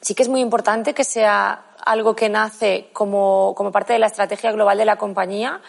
Sí 0.00 0.14
que 0.14 0.22
es 0.22 0.28
muy 0.28 0.40
importante 0.40 0.94
que 0.94 1.04
sea 1.04 1.64
algo 1.84 2.16
que 2.16 2.30
nace 2.30 2.88
como, 2.92 3.52
como 3.54 3.72
parte 3.72 3.92
de 3.92 3.98
la 3.98 4.06
estrategia 4.06 4.52
global 4.52 4.78
de 4.78 4.84
la 4.86 4.96
compañía 4.96 5.60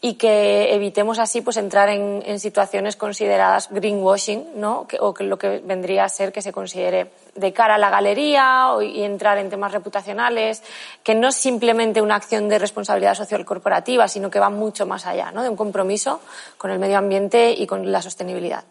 y 0.00 0.14
que 0.14 0.74
evitemos 0.74 1.18
así 1.18 1.40
pues 1.40 1.56
entrar 1.56 1.88
en, 1.88 2.38
situaciones 2.38 2.96
consideradas 2.96 3.68
greenwashing, 3.70 4.60
¿no? 4.60 4.86
o 5.00 5.14
que 5.14 5.24
lo 5.24 5.38
que 5.38 5.60
vendría 5.64 6.04
a 6.04 6.08
ser 6.08 6.32
que 6.32 6.42
se 6.42 6.52
considere 6.52 7.10
de 7.34 7.52
cara 7.52 7.76
a 7.76 7.78
la 7.78 7.90
galería 7.90 8.68
y 8.82 9.02
entrar 9.02 9.38
en 9.38 9.50
temas 9.50 9.72
reputacionales, 9.72 10.62
que 11.02 11.14
no 11.14 11.28
es 11.28 11.36
simplemente 11.36 12.02
una 12.02 12.16
acción 12.16 12.48
de 12.48 12.58
responsabilidad 12.58 13.14
social 13.14 13.44
corporativa, 13.44 14.08
sino 14.08 14.30
que 14.30 14.40
va 14.40 14.50
mucho 14.50 14.86
más 14.86 15.06
allá, 15.06 15.32
¿no? 15.32 15.42
de 15.42 15.48
un 15.48 15.56
compromiso 15.56 16.20
con 16.58 16.70
el 16.70 16.78
medio 16.78 16.98
ambiente 16.98 17.52
y 17.52 17.66
con 17.66 17.90
la 17.90 18.02
sostenibilidad. 18.02 18.64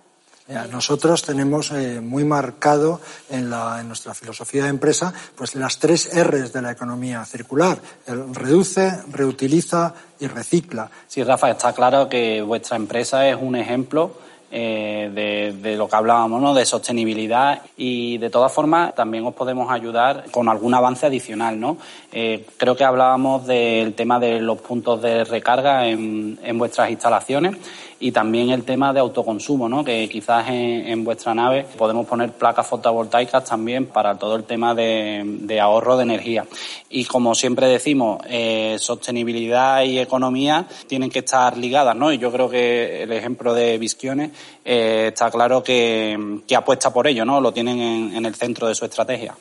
Nosotros 0.71 1.23
tenemos 1.23 1.71
eh, 1.71 1.99
muy 2.01 2.23
marcado 2.23 3.01
en, 3.29 3.51
en, 3.51 3.87
nuestra 3.87 4.13
filosofía 4.13 4.63
de 4.63 4.69
empresa 4.69 5.11
pues 5.35 5.55
las 5.55 5.79
tres 5.79 6.09
R's 6.13 6.53
de 6.53 6.61
la 6.61 6.71
economía 6.71 7.25
circular. 7.25 7.79
reduce, 8.07 8.91
reutiliza 9.11 9.93
y 10.19 10.27
recicla. 10.27 10.89
Sí, 11.07 11.23
Rafa, 11.23 11.49
está 11.49 11.73
claro 11.73 12.07
que 12.07 12.41
vuestra 12.41 12.77
empresa 12.77 13.27
es 13.27 13.37
un 13.39 13.55
ejemplo 13.55 14.13
eh, 14.51 15.51
de, 15.61 15.75
lo 15.75 15.89
que 15.89 15.95
hablábamos, 15.95 16.41
¿no? 16.41 16.53
de 16.53 16.65
sostenibilidad 16.65 17.61
y 17.75 18.17
de 18.19 18.29
todas 18.29 18.53
formas 18.53 18.95
también 18.95 19.25
os 19.25 19.33
podemos 19.33 19.69
ayudar 19.71 20.25
con 20.31 20.47
algún 20.47 20.73
avance 20.73 21.07
adicional. 21.07 21.59
¿no? 21.59 21.77
Eh, 22.11 22.45
creo 22.55 22.75
que 22.75 22.85
hablábamos 22.85 23.47
del 23.47 23.95
tema 23.95 24.19
de 24.19 24.39
los 24.39 24.61
puntos 24.61 25.01
de 25.01 25.23
recarga 25.25 25.87
en, 25.87 26.39
en 26.43 26.57
vuestras 26.57 26.89
instalaciones 26.89 27.57
y 28.05 28.11
también 28.11 28.51
el 28.51 28.63
tema 28.63 28.93
de 28.93 28.99
autoconsumo, 28.99 29.67
¿no? 29.67 29.83
que 29.83 30.07
quizás 30.07 30.45
en, 30.49 31.03
vuestra 31.03 31.33
nave 31.33 31.65
podemos 31.75 32.05
poner 32.05 32.33
placas 32.33 32.67
fotovoltaicas 32.67 33.43
también 33.45 33.87
para 33.87 34.15
todo 34.15 34.35
el 34.35 34.43
tema 34.43 34.75
de, 34.75 35.59
ahorro 35.59 35.97
de 35.97 36.03
energía. 36.03 36.45
Y 36.87 37.05
como 37.05 37.33
siempre 37.33 37.65
decimos, 37.65 38.19
eh, 38.29 38.75
sostenibilidad 38.77 39.81
y 39.81 39.97
economía 39.97 40.67
tienen 40.85 41.09
que 41.09 41.19
estar 41.19 41.57
ligadas, 41.57 41.95
¿no? 41.95 42.13
Y 42.13 42.19
yo 42.19 42.31
creo 42.31 42.47
que 42.47 43.01
el 43.01 43.11
ejemplo 43.11 43.55
de 43.55 43.79
Visiones 43.79 44.29
eh, 44.63 45.07
está 45.07 45.31
claro 45.31 45.63
que, 45.63 46.43
apuesta 46.55 46.93
por 46.93 47.07
ello, 47.07 47.25
¿no? 47.25 47.41
Lo 47.41 47.53
tienen 47.53 48.13
en 48.15 48.23
el 48.23 48.35
centro 48.35 48.67
de 48.67 48.75
su 48.75 48.85
estrategia. 48.85 49.33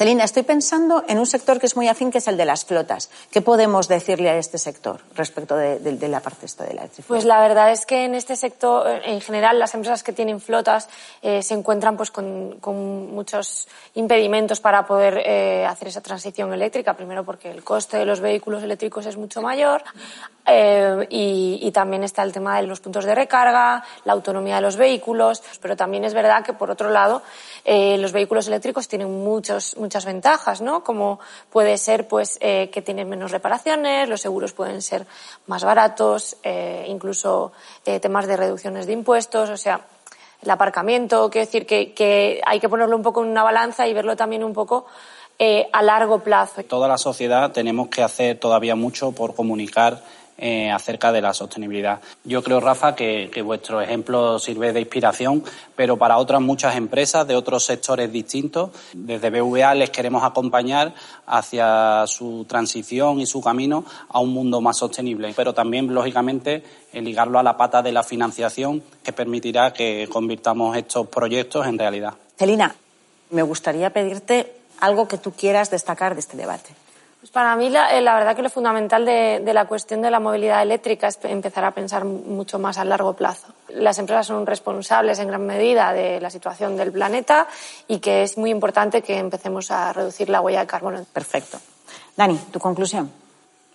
Celina, 0.00 0.24
estoy 0.24 0.44
pensando 0.44 1.04
en 1.08 1.18
un 1.18 1.26
sector 1.26 1.60
que 1.60 1.66
es 1.66 1.76
muy 1.76 1.86
afín, 1.86 2.10
que 2.10 2.16
es 2.16 2.26
el 2.26 2.38
de 2.38 2.46
las 2.46 2.64
flotas. 2.64 3.10
¿Qué 3.30 3.42
podemos 3.42 3.86
decirle 3.86 4.30
a 4.30 4.38
este 4.38 4.56
sector 4.56 5.02
respecto 5.14 5.56
de, 5.56 5.78
la 6.08 6.20
parte 6.20 6.46
de 6.46 6.72
la 6.72 6.80
electricidad? 6.84 7.06
Pues 7.06 7.26
la 7.26 7.38
verdad 7.42 7.70
es 7.70 7.84
que 7.84 8.06
en 8.06 8.14
este 8.14 8.34
sector, 8.34 8.86
en 9.04 9.20
general, 9.20 9.58
las 9.58 9.74
empresas 9.74 10.02
que 10.02 10.14
tienen 10.14 10.40
flotas 10.40 10.88
eh, 11.20 11.42
se 11.42 11.52
encuentran 11.52 11.98
pues 11.98 12.10
con, 12.10 12.58
muchos 13.12 13.68
impedimentos 13.92 14.58
para 14.60 14.86
poder 14.86 15.20
eh, 15.22 15.66
hacer 15.66 15.88
esa 15.88 16.00
transición 16.00 16.50
eléctrica. 16.54 16.94
Primero 16.94 17.22
porque 17.22 17.50
el 17.50 17.62
coste 17.62 17.98
de 17.98 18.06
los 18.06 18.20
vehículos 18.20 18.62
eléctricos 18.62 19.04
es 19.04 19.18
mucho 19.18 19.42
mayor 19.42 19.82
eh, 20.46 21.06
y, 21.10 21.70
también 21.72 22.04
está 22.04 22.22
el 22.22 22.32
tema 22.32 22.56
de 22.56 22.66
los 22.66 22.80
puntos 22.80 23.04
de 23.04 23.14
recarga, 23.14 23.84
la 24.06 24.14
autonomía 24.14 24.54
de 24.54 24.62
los 24.62 24.76
vehículos. 24.76 25.42
Pero 25.60 25.76
también 25.76 26.04
es 26.04 26.14
verdad 26.14 26.42
que, 26.42 26.54
por 26.54 26.70
otro 26.70 26.88
lado, 26.88 27.20
los 27.66 28.12
vehículos 28.12 28.48
eléctricos 28.48 28.88
tienen 28.88 29.12
muchos, 29.22 29.76
muchas 29.90 30.04
ventajas, 30.04 30.60
¿no? 30.60 30.84
Como 30.84 31.18
puede 31.50 31.76
ser, 31.76 32.06
pues, 32.06 32.38
eh, 32.40 32.70
que 32.72 32.80
tienen 32.80 33.08
menos 33.08 33.32
reparaciones, 33.32 34.08
los 34.08 34.20
seguros 34.20 34.52
pueden 34.52 34.82
ser 34.82 35.04
más 35.48 35.64
baratos, 35.64 36.36
eh, 36.44 36.84
incluso 36.86 37.50
temas 37.82 38.28
de 38.28 38.36
reducciones 38.36 38.86
de 38.86 38.92
impuestos, 38.92 39.50
o 39.50 39.56
sea, 39.56 39.80
el 40.42 40.50
aparcamiento, 40.50 41.28
quiero 41.28 41.46
decir 41.46 41.66
que, 41.66 41.92
que 41.92 42.40
hay 42.46 42.60
que 42.60 42.68
ponerlo 42.68 42.96
un 42.96 43.02
poco 43.02 43.24
en 43.24 43.30
una 43.30 43.42
balanza 43.42 43.88
y 43.88 43.92
verlo 43.92 44.14
también 44.14 44.44
un 44.44 44.52
poco 44.52 44.86
a 45.72 45.82
largo 45.82 46.20
plazo. 46.20 46.62
Toda 46.62 46.86
la 46.86 46.98
sociedad 46.98 47.50
tenemos 47.50 47.88
que 47.88 48.02
hacer 48.02 48.38
todavía 48.38 48.76
mucho 48.76 49.10
por 49.10 49.34
comunicar 49.34 50.02
eh, 50.42 50.70
acerca 50.70 51.12
de 51.12 51.20
la 51.20 51.34
sostenibilidad. 51.34 52.00
Yo 52.24 52.42
creo, 52.42 52.60
Rafa, 52.60 52.94
que, 52.94 53.42
vuestro 53.44 53.82
ejemplo 53.82 54.38
sirve 54.38 54.72
de 54.72 54.80
inspiración, 54.80 55.44
pero 55.76 55.98
para 55.98 56.16
otras 56.16 56.40
muchas 56.40 56.76
empresas 56.76 57.28
de 57.28 57.36
otros 57.36 57.66
sectores 57.66 58.10
distintos, 58.10 58.70
desde 58.94 59.28
BVA 59.28 59.74
les 59.74 59.90
queremos 59.90 60.24
acompañar 60.24 60.94
hacia 61.26 62.06
su 62.06 62.46
transición 62.48 63.20
y 63.20 63.26
su 63.26 63.42
camino 63.42 63.84
a 64.08 64.20
un 64.20 64.30
mundo 64.32 64.62
más 64.62 64.78
sostenible, 64.78 65.34
pero 65.36 65.52
también, 65.52 65.92
lógicamente, 65.92 66.64
ligarlo 66.94 67.38
a 67.38 67.42
la 67.42 67.58
pata 67.58 67.82
de 67.82 67.92
la 67.92 68.02
financiación 68.02 68.82
que 69.02 69.12
permitirá 69.12 69.74
que 69.74 70.08
convirtamos 70.10 70.74
estos 70.74 71.06
proyectos 71.08 71.66
en 71.66 71.78
realidad. 71.78 72.14
Celina, 72.38 72.74
me 73.28 73.42
gustaría 73.42 73.90
pedirte 73.90 74.54
algo 74.80 75.06
que 75.06 75.18
tú 75.18 75.32
quieras 75.32 75.70
destacar 75.70 76.14
de 76.14 76.20
este 76.20 76.38
debate. 76.38 76.70
Pues 77.20 77.30
para 77.32 77.54
mí 77.54 77.66
eh, 77.66 78.00
la, 78.00 78.14
verdad 78.14 78.34
que 78.34 78.40
lo 78.40 78.48
fundamental 78.48 79.04
de, 79.04 79.42
la 79.52 79.66
cuestión 79.66 80.00
de 80.00 80.10
la 80.10 80.20
movilidad 80.20 80.62
eléctrica 80.62 81.06
es 81.06 81.18
empezar 81.24 81.64
a 81.64 81.70
pensar 81.70 82.06
mucho 82.06 82.58
más 82.58 82.78
a 82.78 82.84
largo 82.84 83.12
plazo. 83.12 83.48
Las 83.68 83.98
empresas 83.98 84.26
son 84.26 84.46
responsables 84.46 85.18
en 85.18 85.28
gran 85.28 85.44
medida 85.44 85.92
de 85.92 86.18
la 86.18 86.30
situación 86.30 86.78
del 86.78 86.92
planeta 86.92 87.46
y 87.86 87.98
que 87.98 88.22
es 88.22 88.38
muy 88.38 88.50
importante 88.50 89.02
que 89.02 89.18
empecemos 89.18 89.70
a 89.70 89.92
reducir 89.92 90.30
la 90.30 90.40
huella 90.40 90.60
de 90.60 90.66
carbono. 90.66 91.04
Perfecto. 91.12 91.58
Dani, 92.16 92.38
tu 92.50 92.58
conclusión. 92.58 93.12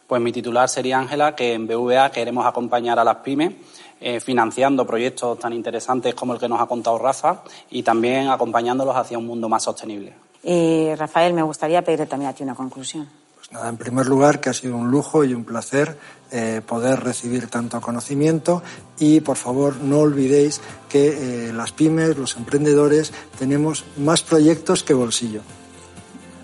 Pues 0.07 0.21
mi 0.21 0.31
titular 0.31 0.67
sería 0.67 0.97
Ángela, 0.97 1.35
que 1.35 1.53
en 1.53 1.67
BVA 1.67 2.11
queremos 2.11 2.47
acompañar 2.47 2.97
a 2.97 3.03
las 3.03 3.17
pymes 3.17 3.53
eh, 4.01 4.19
financiando 4.19 4.87
proyectos 4.87 5.37
tan 5.37 5.53
interesantes 5.53 6.15
como 6.15 6.33
el 6.33 6.39
que 6.39 6.49
nos 6.49 6.59
ha 6.59 6.65
contado 6.65 6.97
Rafa 6.97 7.43
y 7.69 7.83
también 7.83 8.27
acompañándolos 8.27 8.95
hacia 8.95 9.19
un 9.19 9.27
mundo 9.27 9.47
más 9.49 9.63
sostenible. 9.63 10.13
Y 10.43 10.93
Rafael, 10.95 11.33
me 11.33 11.43
gustaría 11.43 11.83
pedirte 11.83 12.07
también 12.07 12.31
a 12.31 12.33
ti 12.33 12.43
una 12.43 12.55
conclusión. 12.55 13.24
Nada, 13.55 13.69
en 13.69 13.77
primer 13.77 14.05
lugar, 14.05 14.41
que 14.41 14.49
ha 14.49 14.53
sido 14.53 14.75
un 14.75 14.91
lujo 14.91 15.23
y 15.23 15.33
un 15.33 15.45
placer 15.45 15.97
eh, 16.29 16.61
poder 16.67 16.99
recibir 16.99 17.47
tanto 17.49 17.79
conocimiento 17.79 18.61
y 18.99 19.21
por 19.21 19.37
favor 19.37 19.77
no 19.77 19.99
olvidéis 19.99 20.59
que 20.89 21.47
eh, 21.47 21.53
las 21.53 21.71
pymes, 21.71 22.17
los 22.17 22.35
emprendedores, 22.35 23.13
tenemos 23.39 23.85
más 23.95 24.23
proyectos 24.23 24.83
que 24.83 24.93
bolsillo. 24.93 25.39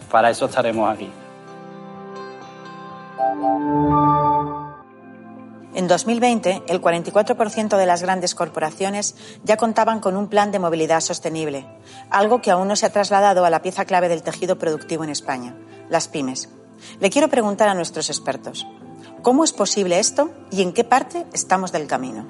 Para 0.09 0.29
eso 0.29 0.45
estaremos 0.45 0.89
aquí. 0.89 1.11
En 5.73 5.89
2020, 5.89 6.63
el 6.69 6.81
44% 6.81 7.77
de 7.77 7.85
las 7.85 8.03
grandes 8.03 8.35
corporaciones 8.35 9.15
ya 9.43 9.57
contaban 9.57 9.99
con 9.99 10.15
un 10.15 10.29
plan 10.29 10.53
de 10.53 10.59
movilidad 10.59 11.01
sostenible, 11.01 11.67
algo 12.09 12.41
que 12.41 12.51
aún 12.51 12.69
no 12.69 12.77
se 12.77 12.85
ha 12.85 12.93
trasladado 12.93 13.43
a 13.43 13.49
la 13.49 13.61
pieza 13.61 13.83
clave 13.83 14.07
del 14.07 14.23
tejido 14.23 14.57
productivo 14.57 15.03
en 15.03 15.09
España, 15.09 15.57
las 15.89 16.07
pymes. 16.07 16.47
Le 16.99 17.09
quiero 17.09 17.29
preguntar 17.29 17.69
a 17.69 17.73
nuestros 17.73 18.09
expertos, 18.09 18.67
¿cómo 19.21 19.43
es 19.43 19.53
posible 19.53 19.99
esto 19.99 20.31
y 20.51 20.61
en 20.61 20.73
qué 20.73 20.83
parte 20.83 21.25
estamos 21.33 21.71
del 21.71 21.87
camino? 21.87 22.25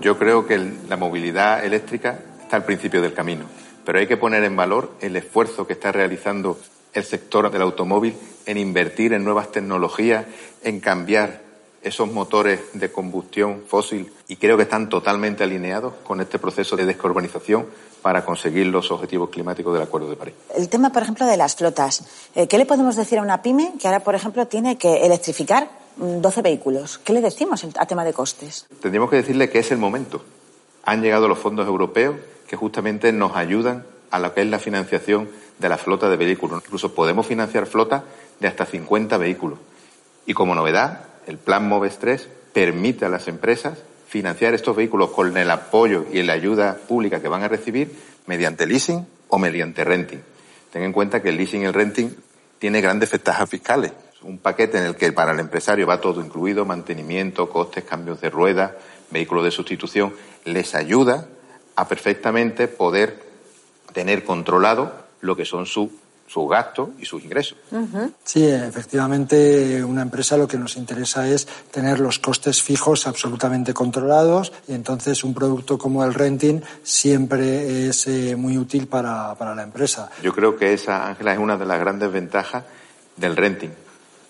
Yo 0.00 0.18
creo 0.18 0.46
que 0.46 0.58
la 0.88 0.96
movilidad 0.96 1.64
eléctrica 1.64 2.20
está 2.42 2.56
al 2.56 2.64
principio 2.64 3.02
del 3.02 3.14
camino, 3.14 3.44
pero 3.84 3.98
hay 3.98 4.06
que 4.06 4.16
poner 4.16 4.44
en 4.44 4.56
valor 4.56 4.94
el 5.00 5.16
esfuerzo 5.16 5.66
que 5.66 5.72
está 5.72 5.92
realizando 5.92 6.58
el 6.92 7.04
sector 7.04 7.50
del 7.50 7.62
automóvil 7.62 8.14
en 8.46 8.58
invertir 8.58 9.12
en 9.12 9.24
nuevas 9.24 9.52
tecnologías, 9.52 10.24
en 10.62 10.80
cambiar 10.80 11.47
esos 11.82 12.10
motores 12.10 12.60
de 12.74 12.90
combustión 12.90 13.62
fósil 13.66 14.12
y 14.26 14.36
creo 14.36 14.56
que 14.56 14.64
están 14.64 14.88
totalmente 14.88 15.44
alineados 15.44 15.94
con 16.04 16.20
este 16.20 16.38
proceso 16.38 16.76
de 16.76 16.84
descarbonización 16.84 17.66
para 18.02 18.24
conseguir 18.24 18.66
los 18.66 18.90
objetivos 18.90 19.30
climáticos 19.30 19.74
del 19.74 19.82
Acuerdo 19.82 20.10
de 20.10 20.16
París. 20.16 20.34
El 20.56 20.68
tema, 20.68 20.90
por 20.90 21.02
ejemplo, 21.02 21.26
de 21.26 21.36
las 21.36 21.56
flotas. 21.56 22.04
Eh, 22.34 22.46
¿Qué 22.46 22.58
le 22.58 22.66
podemos 22.66 22.96
decir 22.96 23.18
a 23.18 23.22
una 23.22 23.42
pyme 23.42 23.74
que 23.80 23.88
ahora, 23.88 24.00
por 24.00 24.14
ejemplo, 24.14 24.46
tiene 24.46 24.78
que 24.78 25.04
electrificar 25.04 25.68
12 25.96 26.42
vehículos? 26.42 26.98
¿Qué 26.98 27.12
le 27.12 27.20
decimos 27.20 27.64
a 27.76 27.86
tema 27.86 28.04
de 28.04 28.12
costes? 28.12 28.66
Tendríamos 28.80 29.10
que 29.10 29.16
decirle 29.16 29.50
que 29.50 29.58
es 29.58 29.70
el 29.72 29.78
momento. 29.78 30.22
Han 30.84 31.02
llegado 31.02 31.28
los 31.28 31.38
fondos 31.38 31.66
europeos 31.66 32.16
que 32.46 32.56
justamente 32.56 33.12
nos 33.12 33.36
ayudan 33.36 33.84
a 34.10 34.18
lo 34.18 34.32
que 34.32 34.40
es 34.40 34.46
la 34.46 34.58
financiación 34.58 35.28
de 35.58 35.68
la 35.68 35.76
flota 35.76 36.08
de 36.08 36.16
vehículos. 36.16 36.62
Incluso 36.64 36.94
podemos 36.94 37.26
financiar 37.26 37.66
flotas 37.66 38.02
de 38.40 38.48
hasta 38.48 38.64
50 38.64 39.16
vehículos. 39.18 39.58
Y 40.24 40.34
como 40.34 40.54
novedad, 40.54 41.04
el 41.28 41.36
plan 41.36 41.68
MOVES 41.68 41.98
3 41.98 42.28
permite 42.54 43.04
a 43.04 43.10
las 43.10 43.28
empresas 43.28 43.78
financiar 44.08 44.54
estos 44.54 44.74
vehículos 44.74 45.10
con 45.10 45.36
el 45.36 45.50
apoyo 45.50 46.06
y 46.10 46.22
la 46.22 46.32
ayuda 46.32 46.78
pública 46.88 47.20
que 47.20 47.28
van 47.28 47.42
a 47.42 47.48
recibir 47.48 47.94
mediante 48.26 48.66
leasing 48.66 49.06
o 49.28 49.38
mediante 49.38 49.84
renting. 49.84 50.22
Ten 50.72 50.82
en 50.82 50.92
cuenta 50.92 51.22
que 51.22 51.28
el 51.28 51.36
leasing 51.36 51.62
y 51.62 51.64
el 51.66 51.74
renting 51.74 52.08
tiene 52.58 52.80
grandes 52.80 53.10
ventajas 53.10 53.48
fiscales. 53.50 53.92
Es 54.14 54.22
un 54.22 54.38
paquete 54.38 54.78
en 54.78 54.84
el 54.84 54.96
que 54.96 55.12
para 55.12 55.32
el 55.32 55.40
empresario 55.40 55.86
va 55.86 56.00
todo 56.00 56.22
incluido, 56.22 56.64
mantenimiento, 56.64 57.50
costes, 57.50 57.84
cambios 57.84 58.22
de 58.22 58.30
ruedas, 58.30 58.72
vehículos 59.10 59.44
de 59.44 59.50
sustitución. 59.50 60.14
Les 60.46 60.74
ayuda 60.74 61.28
a 61.76 61.86
perfectamente 61.86 62.68
poder 62.68 63.22
tener 63.92 64.24
controlado 64.24 64.94
lo 65.20 65.36
que 65.36 65.44
son 65.44 65.66
sus 65.66 65.90
su 66.28 66.46
gastos 66.46 66.90
y 66.98 67.06
sus 67.06 67.24
ingresos. 67.24 67.58
Sí, 68.22 68.46
efectivamente, 68.46 69.82
una 69.82 70.02
empresa 70.02 70.36
lo 70.36 70.46
que 70.46 70.58
nos 70.58 70.76
interesa 70.76 71.26
es 71.26 71.48
tener 71.70 72.00
los 72.00 72.18
costes 72.18 72.62
fijos 72.62 73.06
absolutamente 73.06 73.72
controlados 73.72 74.52
y 74.68 74.74
entonces 74.74 75.24
un 75.24 75.34
producto 75.34 75.78
como 75.78 76.04
el 76.04 76.14
renting 76.14 76.60
siempre 76.82 77.88
es 77.88 78.06
eh, 78.06 78.36
muy 78.36 78.58
útil 78.58 78.86
para, 78.86 79.34
para 79.36 79.54
la 79.54 79.62
empresa. 79.62 80.10
Yo 80.22 80.32
creo 80.34 80.56
que 80.56 80.74
esa, 80.74 81.08
Ángela, 81.08 81.32
es 81.32 81.38
una 81.38 81.56
de 81.56 81.64
las 81.64 81.80
grandes 81.80 82.12
ventajas 82.12 82.64
del 83.16 83.34
renting. 83.34 83.70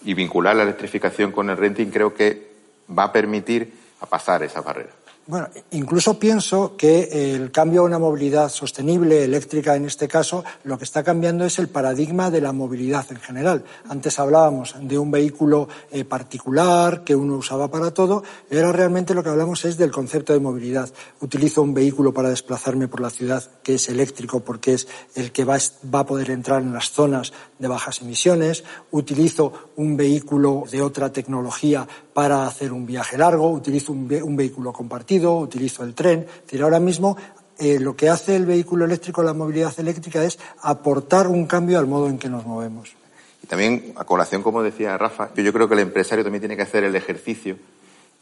Y 0.05 0.15
vincular 0.15 0.55
la 0.55 0.63
electrificación 0.63 1.33
con 1.33 1.51
el 1.51 1.57
renting 1.57 1.91
creo 1.91 2.15
que 2.15 2.53
va 2.97 3.05
a 3.05 3.13
permitir 3.13 3.73
a 4.01 4.07
pasar 4.07 4.43
esa 4.45 4.61
barrera. 4.61 4.91
Bueno, 5.29 5.51
incluso 5.73 6.19
pienso 6.19 6.75
que 6.75 7.35
el 7.35 7.51
cambio 7.51 7.83
a 7.83 7.85
una 7.85 7.99
movilidad 7.99 8.49
sostenible, 8.49 9.25
eléctrica 9.25 9.77
en 9.77 9.85
este 9.85 10.09
caso, 10.09 10.43
lo 10.65 10.79
que 10.79 10.85
está 10.85 11.05
cambiando 11.05 11.45
es 11.45 11.59
el 11.59 11.69
paradigma 11.69 12.31
de 12.31 12.41
la 12.41 12.55
movilidad 12.55 13.05
en 13.11 13.21
general. 13.21 13.63
Antes 13.91 14.19
hablábamos 14.19 14.75
de 14.81 14.97
un 14.97 15.11
vehículo 15.11 15.69
eh, 15.91 16.07
particular 16.07 17.05
que 17.05 17.15
uno 17.15 17.37
usaba 17.37 17.71
para 17.71 17.91
todo, 17.91 18.23
y 18.51 18.57
ahora 18.57 18.73
realmente 18.73 19.13
lo 19.13 19.23
que 19.23 19.29
hablamos 19.29 19.67
es 19.67 19.77
del 19.77 19.91
concepto 19.91 20.33
de 20.33 20.41
movilidad. 20.41 20.89
Utilizo 21.21 21.61
un 21.61 21.75
vehículo 21.75 22.15
para 22.15 22.31
desplazarme 22.31 22.89
por 22.89 23.03
la 23.03 23.11
ciudad 23.11 23.45
que 23.63 23.75
es 23.75 23.87
eléctrico 23.91 24.41
porque 24.41 24.73
es 24.73 24.89
el 25.15 25.31
que 25.31 25.45
va, 25.45 25.59
va 25.95 25.99
a 25.99 26.07
poder 26.07 26.31
entrar 26.31 26.63
en 26.63 26.73
las 26.73 26.91
zonas 26.91 27.35
de 27.59 27.69
bajas 27.69 28.01
emisiones. 28.01 28.65
Utilizo 28.93 29.53
un 29.77 29.95
vehículo 29.95 30.65
de 30.71 30.81
otra 30.81 31.13
tecnología 31.13 31.87
para 32.15 32.47
hacer 32.47 32.73
un 32.73 32.87
viaje 32.87 33.19
largo. 33.19 33.51
Utilizo 33.51 33.93
un, 33.93 34.11
un 34.23 34.35
vehículo 34.35 34.73
compartido 34.73 35.18
utilizo 35.27 35.85
el 35.85 35.95
tren. 35.95 36.21
Es 36.29 36.43
decir, 36.45 36.63
ahora 36.63 36.81
mismo 36.81 37.17
eh, 37.59 37.81
lo 37.81 37.97
que 37.97 38.09
hace 38.09 38.37
el 38.37 38.47
vehículo 38.47 38.85
eléctrico, 38.85 39.23
la 39.23 39.35
movilidad 39.35 39.73
eléctrica, 39.79 40.23
es 40.25 40.39
aportar 40.63 41.27
un 41.27 41.47
cambio 41.47 41.79
al 41.79 41.87
modo 41.87 42.09
en 42.09 42.19
que 42.19 42.29
nos 42.29 42.47
movemos. 42.47 42.93
Y 43.43 43.47
también, 43.47 43.93
a 43.97 44.05
colación, 44.05 44.43
como 44.43 44.63
decía 44.63 44.97
Rafa, 44.97 45.31
yo 45.35 45.53
creo 45.53 45.69
que 45.69 45.75
el 45.75 45.81
empresario 45.81 46.25
también 46.25 46.41
tiene 46.41 46.57
que 46.57 46.63
hacer 46.63 46.85
el 46.85 46.95
ejercicio 46.95 47.57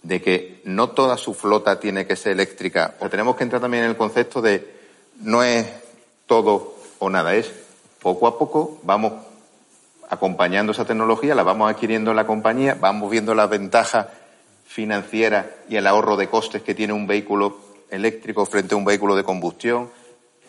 de 0.03 0.23
que 0.23 0.63
no 0.65 0.91
toda 0.91 1.17
su 1.17 1.35
flota 1.35 1.81
tiene 1.81 2.07
que 2.07 2.17
ser 2.17 2.33
eléctrica. 2.33 2.95
O 3.01 3.11
tenemos 3.11 3.37
que 3.37 3.45
entrar 3.45 3.61
también 3.61 3.85
en 3.85 3.91
el 3.91 3.97
concepto 3.97 4.41
de 4.41 4.75
no 5.21 5.43
es 5.43 5.67
todo 6.27 6.75
o 6.99 7.11
nada, 7.11 7.35
es 7.35 7.51
poco 8.01 8.27
a 8.27 8.39
poco 8.39 8.79
vamos 8.85 9.13
acompañando 10.09 10.73
esa 10.73 10.85
tecnología, 10.85 11.35
la 11.35 11.43
vamos 11.43 11.71
adquiriendo 11.71 12.11
en 12.11 12.17
la 12.17 12.27
compañía, 12.27 12.77
vamos 12.81 13.11
viendo 13.11 13.35
las 13.35 13.51
ventajas 13.51 14.07
financiera 14.67 15.51
y 15.69 15.77
el 15.77 15.87
ahorro 15.87 16.17
de 16.17 16.29
costes 16.29 16.63
que 16.63 16.75
tiene 16.75 16.93
un 16.93 17.07
vehículo 17.07 17.59
eléctrico 17.91 18.45
frente 18.47 18.75
a 18.75 18.79
un 18.79 18.85
vehículo 18.85 19.17
de 19.17 19.25
combustión 19.25 19.91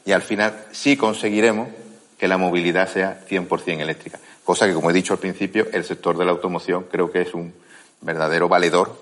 y 0.06 0.12
al 0.12 0.22
final 0.22 0.66
sí 0.72 0.98
conseguiremos 0.98 1.70
que 2.18 2.28
la 2.28 2.38
movilidad 2.38 2.92
sea 2.92 3.24
100% 3.30 3.80
eléctrica. 3.80 4.20
Cosa 4.44 4.66
que, 4.66 4.74
como 4.74 4.90
he 4.90 4.94
dicho 4.94 5.14
al 5.14 5.20
principio, 5.20 5.68
el 5.72 5.84
sector 5.84 6.18
de 6.18 6.26
la 6.26 6.32
automoción 6.32 6.88
creo 6.90 7.12
que 7.12 7.22
es 7.22 7.34
un 7.34 7.54
verdadero 8.02 8.48
valedor 8.48 8.98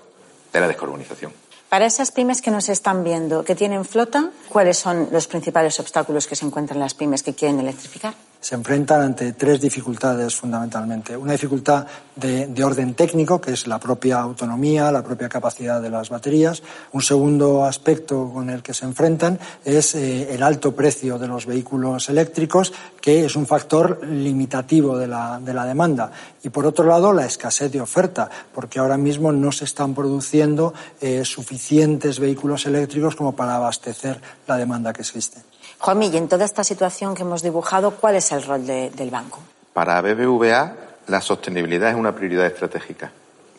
de 0.52 0.60
la 0.60 0.68
descarbonización. 0.68 1.32
Para 1.68 1.86
esas 1.86 2.12
pymes 2.12 2.42
que 2.42 2.50
nos 2.50 2.68
están 2.68 3.02
viendo, 3.02 3.44
que 3.44 3.54
tienen 3.54 3.84
flota, 3.84 4.30
¿cuáles 4.48 4.78
son 4.78 5.08
los 5.10 5.26
principales 5.26 5.80
obstáculos 5.80 6.26
que 6.26 6.36
se 6.36 6.46
encuentran 6.46 6.78
las 6.78 6.94
pymes 6.94 7.22
que 7.22 7.34
quieren 7.34 7.58
electrificar? 7.58 8.14
Se 8.46 8.54
enfrentan 8.54 9.00
ante 9.00 9.32
tres 9.32 9.60
dificultades 9.60 10.36
fundamentalmente. 10.36 11.16
Una 11.16 11.32
dificultad 11.32 11.84
de, 12.14 12.64
orden 12.64 12.94
técnico, 12.94 13.40
que 13.40 13.50
es 13.50 13.66
la 13.66 13.80
propia 13.80 14.20
autonomía, 14.20 14.92
la 14.92 15.02
propia 15.02 15.28
capacidad 15.28 15.82
de 15.82 15.90
las 15.90 16.10
baterías. 16.10 16.62
Un 16.92 17.02
segundo 17.02 17.64
aspecto 17.64 18.30
con 18.32 18.48
el 18.48 18.62
que 18.62 18.72
se 18.72 18.84
enfrentan 18.84 19.40
es 19.64 19.96
eh, 19.96 20.32
el 20.32 20.44
alto 20.44 20.76
precio 20.76 21.18
de 21.18 21.26
los 21.26 21.44
vehículos 21.44 22.08
eléctricos, 22.08 22.72
que 23.00 23.24
es 23.24 23.34
un 23.34 23.48
factor 23.48 24.06
limitativo 24.06 24.96
de 24.96 25.08
la, 25.08 25.66
demanda. 25.66 26.12
Y 26.44 26.50
por 26.50 26.66
otro 26.66 26.86
lado, 26.86 27.12
la 27.12 27.26
escasez 27.26 27.72
de 27.72 27.80
oferta, 27.80 28.30
porque 28.54 28.78
ahora 28.78 28.96
mismo 28.96 29.32
no 29.32 29.50
se 29.50 29.64
están 29.64 29.92
produciendo 29.92 30.72
eh, 31.00 31.24
suficientes 31.24 32.20
vehículos 32.20 32.64
eléctricos 32.66 33.16
como 33.16 33.34
para 33.34 33.56
abastecer 33.56 34.20
la 34.46 34.56
demanda 34.56 34.92
que 34.92 35.02
existe. 35.02 35.55
Juanmi, 35.78 36.08
y 36.08 36.16
en 36.16 36.28
toda 36.28 36.44
esta 36.44 36.64
situación 36.64 37.14
que 37.14 37.22
hemos 37.22 37.42
dibujado, 37.42 37.92
¿cuál 37.92 38.16
es 38.16 38.32
el 38.32 38.42
rol 38.42 38.66
del 38.66 39.10
banco? 39.10 39.40
Para 39.72 40.00
BBVA, 40.00 40.76
la 41.06 41.20
sostenibilidad 41.20 41.90
es 41.90 41.96
una 41.96 42.14
prioridad 42.14 42.46
estratégica. 42.46 43.12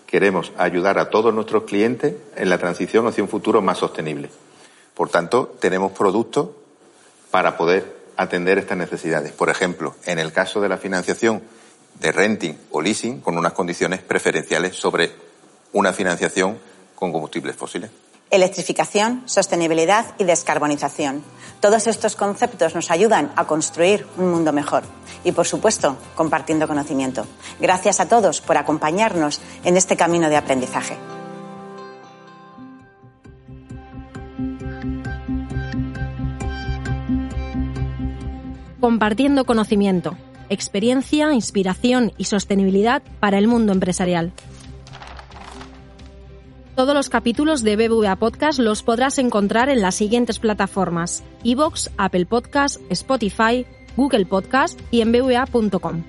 Queremos 0.06 0.52
ayudar 0.58 1.00
a 1.00 1.10
todos 1.10 1.34
nuestros 1.34 1.64
clientes 1.64 2.16
en 2.36 2.50
la 2.50 2.58
transición 2.58 3.08
hacia 3.08 3.24
un 3.24 3.30
futuro 3.30 3.62
más 3.62 3.78
sostenible. 3.78 4.30
Por 4.96 5.10
tanto, 5.10 5.56
tenemos 5.60 5.92
productos 5.92 6.50
para 7.30 7.56
poder 7.56 7.96
atender 8.18 8.58
estas 8.58 8.78
necesidades. 8.78 9.32
Por 9.32 9.50
ejemplo, 9.50 9.96
en 10.06 10.18
el 10.18 10.34
caso 10.34 10.60
de 10.60 10.70
la 10.70 10.78
financiación 10.78 11.44
de 12.00 12.12
renting 12.12 12.58
o 12.72 12.82
leasing, 12.82 13.22
con 13.22 13.38
unas 13.38 13.54
condiciones 13.54 14.02
preferenciales 14.02 14.76
sobre 14.76 15.12
una 15.74 15.94
financiación 15.94 16.58
con 16.96 17.12
combustibles 17.12 17.56
fósiles. 17.56 17.92
Electrificación, 18.30 19.24
sostenibilidad 19.26 20.06
y 20.18 20.26
descarbonización. 20.26 21.24
Todos 21.62 21.88
estos 21.88 22.18
conceptos 22.18 22.76
nos 22.76 22.92
ayudan 22.92 23.32
a 23.38 23.46
construir 23.46 24.06
un 24.18 24.30
mundo 24.30 24.52
mejor 24.52 24.84
y, 25.24 25.32
por 25.32 25.48
supuesto, 25.48 25.96
compartiendo 26.14 26.68
conocimiento. 26.68 27.26
Gracias 27.62 28.02
a 28.02 28.10
todos 28.10 28.42
por 28.42 28.58
acompañarnos 28.58 29.40
en 29.64 29.78
este 29.78 29.96
camino 29.96 30.28
de 30.28 30.36
aprendizaje. 30.36 30.98
Compartiendo 38.82 39.46
conocimiento, 39.46 40.18
experiencia, 40.50 41.34
inspiración 41.34 42.12
y 42.18 42.26
sostenibilidad 42.26 43.02
para 43.22 43.38
el 43.38 43.48
mundo 43.48 43.72
empresarial. 43.72 44.34
Todos 46.78 46.94
los 46.94 47.10
capítulos 47.10 47.64
de 47.64 47.76
BBVA 47.76 48.18
Podcast 48.18 48.60
los 48.60 48.84
podrás 48.84 49.18
encontrar 49.18 49.70
en 49.70 49.82
las 49.82 49.96
siguientes 49.96 50.38
plataformas: 50.38 51.24
iVoox, 51.42 51.90
Apple 51.98 52.28
Podcast, 52.28 52.80
Spotify, 52.92 53.66
Google 53.96 54.28
Podcast 54.28 54.80
y 54.92 55.02
en 55.02 55.12
bva.com. 55.12 56.04